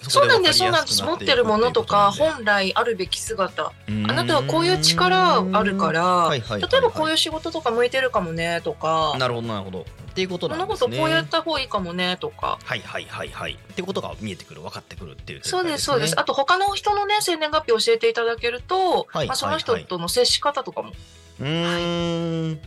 [0.02, 3.64] そそうなんです、そうなんです持ってるものとか、本来あるべき姿。
[3.64, 9.80] ああなたはこういう力あるから、例えばこういうう仕事とか向いてるかもねとか、なるほどなるほど。
[10.10, 10.88] っていうことこなんですね。
[10.88, 12.58] のことこうやった方がいいかもねとか。
[12.64, 13.52] はいはいはいはい。
[13.52, 16.14] っていうことが見えてくる分かってくるっていうそうです、そうです。
[16.18, 20.92] ああと他の人のね、生年月日教えていただけると、はいまあ、その人との接し方とかも
[21.40, 22.60] うーん。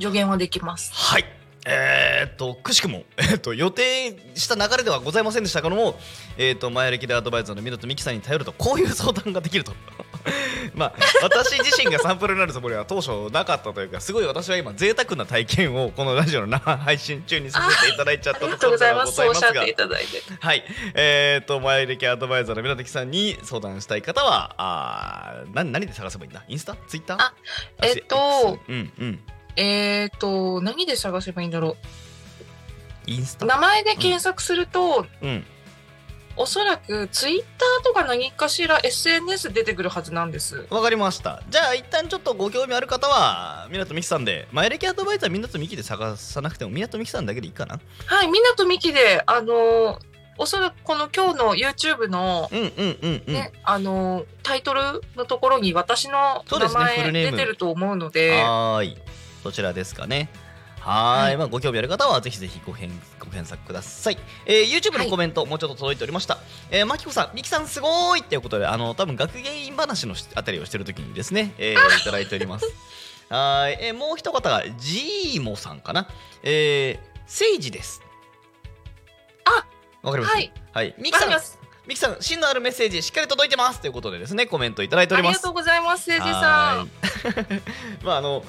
[0.00, 0.92] 助言はできます。
[0.94, 1.24] はい。
[1.68, 5.98] えー、っと、くしくも、 えーっと、予定した流れではございませんでしたけども、
[6.38, 9.72] えーっと、前歴でアドバイザーの湊美樹さんに頼ると、こういう相談ができると。
[10.74, 19.40] まあ、私自身がサンプルになるつもりは当初なかったというか、すごい私は今、贅沢な体験をこのラジオの生配信中にさせていただいちゃったとありがとうごころではございます。
[19.42, 20.22] がしゃってい、ただいて。
[20.38, 20.64] はい。
[20.94, 26.44] えー、っと、前歴アドバイザーの湊樹さんに相談したい方は、あー何何で探せばいいんだ？
[26.48, 26.76] インスタ？
[26.86, 27.18] ツイッター？
[27.20, 27.34] あ
[27.82, 29.20] えっと、うんうん。
[29.56, 31.76] えっ、と、何で探せばいいんだろ
[33.06, 33.46] インスタ。
[33.46, 33.48] う。
[33.48, 35.44] 名前で検索すると、うん。
[36.38, 40.66] おそらくツイッターとか何かしら SNS 出てくるはずなんです。
[40.68, 41.42] わかりました。
[41.48, 47.80] じゃあ一旦ちょっとご興味ある方は港美樹さんで前歴アドバイザー港美樹で探さなくても港美樹さんだけでいいかな？
[48.04, 49.98] はい、港美希で、あのー
[50.38, 58.98] おそらくこの今日の YouTube の、うんうんうんうん、ね、あのータイトルのところに私の名前出てると思うので、はーい
[59.46, 60.28] そちらですかね。
[60.80, 61.22] はーい。
[61.26, 61.36] はい。
[61.36, 62.90] まあ、ご興味ある方はぜひぜひご返
[63.20, 66.38] ご検索ください、えー YouTube のコメント、もうちょっと届いておりました、
[66.70, 72.66] えー、マキコさん、ミキさんすごーいっていうことであの多分学芸員話のしあたりをしてる時にですね、えーいただいております。
[73.28, 76.08] はーい、えーもう一方がジーモさんかな。
[76.42, 78.02] えー、セイジです。
[79.44, 79.64] あ
[80.02, 80.34] わかります？
[80.34, 81.30] はい、はい、ミキさん。
[81.86, 85.36] ミキさん真のあるメッセージしっかり届いてますということでですねコメントいただいております。
[85.36, 86.90] ありがとうございます、せいじさん。
[88.04, 88.44] まああの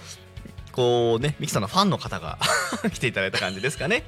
[0.78, 2.38] こうねミキさんのファンの方が
[2.94, 4.04] 来ていただいた感じですかね。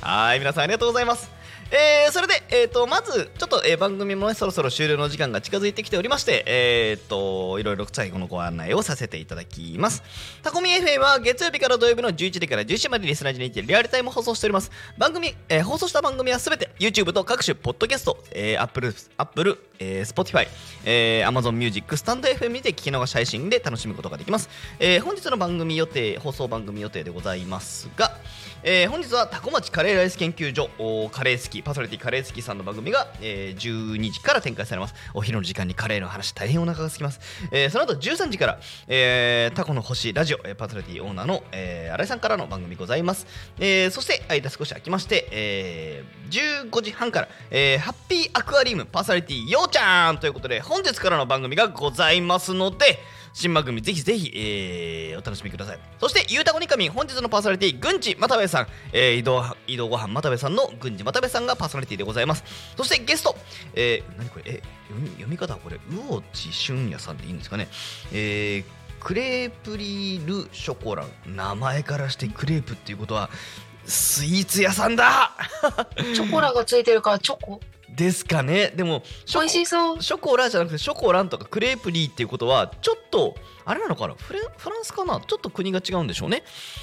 [0.00, 1.30] はい皆さんありがとうございます。
[1.72, 10.02] えーそれで、えー、とまずちょっと、えー番組もねそろそろ終了の時間が近づいてきておりましてえっ、といろいろ最後のご案内をさせていただきます
[10.42, 20.46] タコミ FM は月曜日から土曜日の11時から11時までリスナー時にてリアルタイム放送しております番組、えー放送した番組はすべて YouTube と各種ポッドキャスト、えー、Apple, Apple えー、Spotify、
[20.84, 24.48] えー、Amazon Music、スタンド FM にて聞き逃し配信で楽しむことができます。
[24.78, 28.18] えー本日の番組予定、放送番組予定でございますが、
[28.62, 30.68] えー本日はタコ町カレーライス研究所、
[31.10, 34.94] カレー好き、パーソナリティカレー好きさんの番組が、えー12時から展開されます。
[35.14, 37.20] お昼の時間にカレーの話、大変お腹が空きます。
[37.52, 43.26] えーその後13時から、えータコの星ラジオ、パーソナリティオーナーの、えー新井さんからの番組ございます。
[43.58, 52.98] えーそして、間少し空きまして、えー15時半から、えーハッピーアクアリウムパーソナリティようちゃんということで、本日からの番組がございますので、
[53.32, 55.78] 新番組ぜひぜひ、えーお楽しみください。
[56.00, 62.44] そして、ゆうたこにかみ、本日のパーソナリティ、ぐんちまたべさん、えー移動移動ごはんまたべさんのぐんちまたべさんがパーソナリティでございます。
[62.76, 63.36] そして、ゲスト、
[63.74, 67.68] えー、何これ、え読み読み方はこれ、魚地俊也さんでいいんですかね？
[68.12, 73.30] えークレープリールショコラ名前からしてクレープっていうことは
[73.86, 75.32] スイーツ屋さんだ
[76.14, 77.62] チョコラがついてるからチョコ？
[77.96, 78.72] ですかね。
[78.76, 80.02] でもショコ美味しそう。
[80.02, 83.34] ショコラじゃなくてショコランとかクレープリーっていうことはちょっと
[83.64, 84.14] あれなのかな？
[84.14, 85.20] フレフランスかな？
[85.20, 86.42] ちょっと国が違うんでしょうね。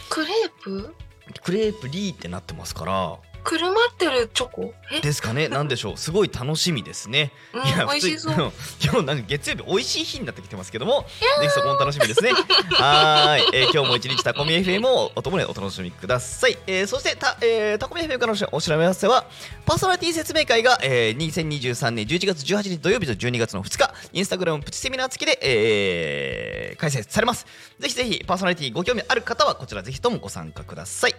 [0.10, 0.96] クレープ？
[1.44, 3.18] クレープリーってなってますから
[3.48, 4.74] くるまってるチョコ？
[4.92, 5.48] え、ですかね？
[5.48, 5.98] なんでしょう？
[5.98, 7.32] すごい楽しみですね。
[7.54, 8.52] うん、いや美味しそう。
[8.84, 11.06] 今日なんか月曜日美味しい日になってきてますけども
[11.40, 12.32] ぜひそこも楽しみですね。
[12.34, 19.26] はーい、えー今日も一日タコミ FM をお供にお楽しみください、えーそしてた、えータコミ FM からのお知らせは
[19.66, 27.46] パーソナリティ説明会が、えー2023年11月18日土曜日と12月の2日インスタグラムプチセミナー付きで、えー開催されます。
[27.80, 31.16] ぜひぜひパーソナリティご興味ある方はこちらぜひともご参加ください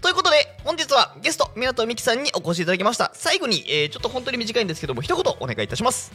[0.00, 6.12] ということで本日はゲスト港美樹さんにお越しいただきました最後に、えーちょっと本当に短いんですけども一言お願いいたします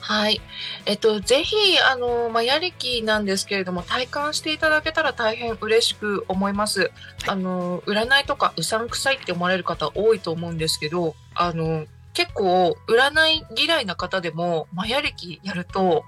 [0.00, 0.40] はい。
[0.84, 6.92] えっと、ぜひ、あの、まあ、やりきなんですけれども、体感していただけたら大変嬉しく思います。
[7.26, 16.04] あの、占いとかうさんくさいって思われる方多いと思うんですけど、あの、結構、占い嫌いな方でも、マヤ歴やると、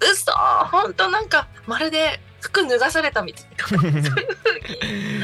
[0.00, 0.32] 嘘
[0.70, 4.08] 本当なんか、まるで服脱がされたみたいな、そういうふうに、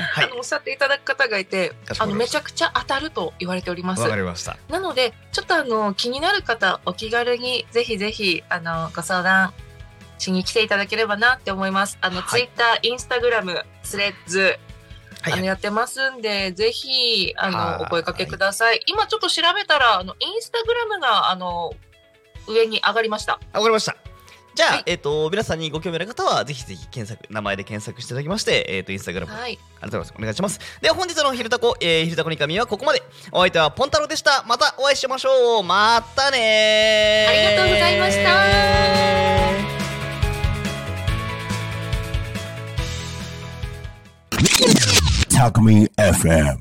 [0.01, 4.09] はいあのおっしゃっていただく方がいてあのめちゃくちゃ当たると言われておりますわ。
[4.09, 9.53] かりましたなので、ちょっとあの、気になる方、お気軽にぜひぜひ、あの、ご相談
[10.19, 11.99] しに来ていただければなって思います。
[12.01, 14.59] あの、はいツイッター、インスタグラム、スレッズ、
[15.23, 18.81] はいあの、やってますんで、ぜひ、あはいの、お声かけください。
[18.87, 21.73] 今ちょっと調べたら、あの、インスタグラムが、あの、
[22.47, 23.41] 上に上がりました。
[23.53, 23.97] あわかりました。
[24.59, 29.57] じゃあ、はいえっ、と、皆さんにご興味ある方は、ぜひぜひ検索、名前で検索していただきまして、えっ、と、インスタグラム、はい。
[29.81, 30.59] 改めましてお願いします。
[30.83, 33.01] では、本日の昼タコ、えー、昼タコに神はここまで。
[33.31, 34.45] お相手はポンタロウでした。
[34.49, 35.63] またお会いしましょう。
[35.63, 38.21] またねーありがとうございまし
[45.31, 45.39] た。
[45.39, 46.59] Talk Me FM.